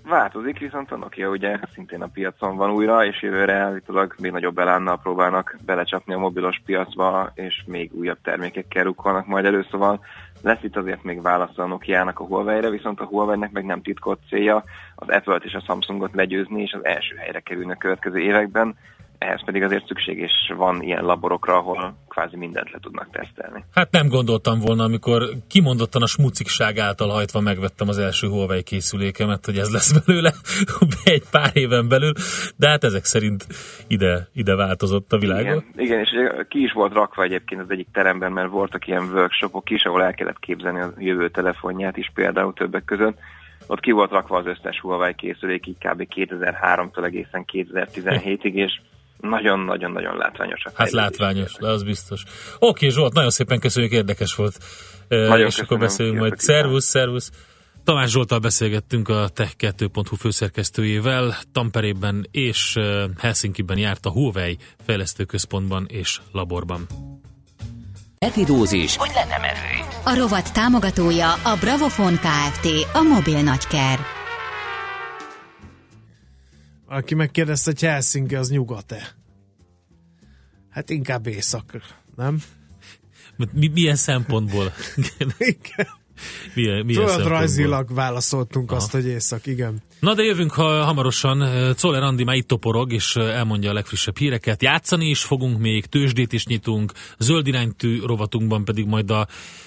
[0.09, 4.59] Változik, viszont a Nokia ugye szintén a piacon van újra, és jövőre állítólag még nagyobb
[4.59, 10.05] elánnal próbálnak belecsapni a mobilos piacba, és még újabb termékekkel rukkolnak majd elő, szóval
[10.43, 14.23] lesz itt azért még válasz a Nokia-nak a Huawei-re, viszont a Huawei-nek meg nem titkott
[14.29, 18.77] célja az Apple-t és a Samsungot legyőzni, és az első helyre kerülni a következő években,
[19.19, 23.65] ehhez pedig azért szükség is van ilyen laborokra, ahol kvázi mindent le tudnak tesztelni.
[23.75, 29.45] Hát nem gondoltam volna, amikor kimondottan a smucikság által hajtva megvettem az első Huawei készülékemet,
[29.45, 30.33] hogy ez lesz belőle
[31.05, 32.13] egy pár éven belül,
[32.57, 33.47] de hát ezek szerint
[33.87, 35.65] ide, ide változott a világon.
[35.73, 36.11] Igen, igen, és
[36.49, 40.15] ki is volt rakva egyébként az egyik teremben, mert voltak ilyen workshopok is, ahol el
[40.15, 43.19] kellett képzelni a jövő telefonját is például többek között,
[43.67, 46.07] ott ki volt rakva az összes Huawei készülék, így kb.
[46.15, 48.81] 2003-tól egészen 2017-ig, és
[49.29, 50.63] nagyon-nagyon-nagyon látványos.
[50.75, 52.23] Hát látványos, de az biztos.
[52.59, 54.59] Oké, Zsolt, nagyon szépen köszönjük, érdekes volt.
[55.09, 56.39] Nagyon és akkor beszélünk majd.
[56.39, 57.31] Szervusz, szervusz.
[57.85, 61.37] Tamás Zsoltal beszélgettünk a Tech2.hu főszerkesztőjével.
[61.53, 62.79] Tamperében és
[63.19, 66.87] Helsinki-ben járt a Huawei fejlesztőközpontban és laborban.
[68.21, 69.85] Heti dózis, hogy lenne merő.
[70.05, 72.67] A rovat támogatója a Bravofon Kft.
[72.93, 74.16] A mobil nagyker.
[76.87, 79.17] Aki megkérdezte, hogy Helsinki az nyugat-e?
[80.71, 82.43] Hát inkább észak, nem?
[83.53, 84.73] Mi, milyen szempontból?
[86.55, 88.81] Milyen, milyen Földrajzilag válaszoltunk Aha.
[88.81, 89.83] azt, hogy észak, igen.
[90.07, 91.75] Na de jövünk ha, hamarosan.
[91.75, 94.63] Czoller Andi már itt toporog, és elmondja a legfrissebb híreket.
[94.63, 99.27] Játszani is fogunk még, tőzsdét is nyitunk, zöld iránytű rovatunkban pedig majd a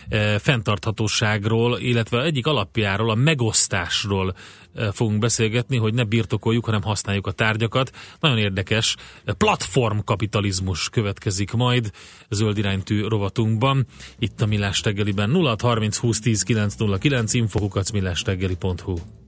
[0.09, 4.35] e, fenntarthatóságról, illetve egyik alapjáról, a megosztásról
[4.75, 7.91] e, fogunk beszélgetni, hogy ne birtokoljuk, hanem használjuk a tárgyakat.
[8.19, 8.95] Nagyon érdekes.
[9.37, 11.91] Platformkapitalizmus következik majd
[12.29, 13.85] zöld iránytű rovatunkban.
[14.19, 19.18] Itt a Millás reggeliben 0630 20 10 909 infokukacmillásreggeli.hu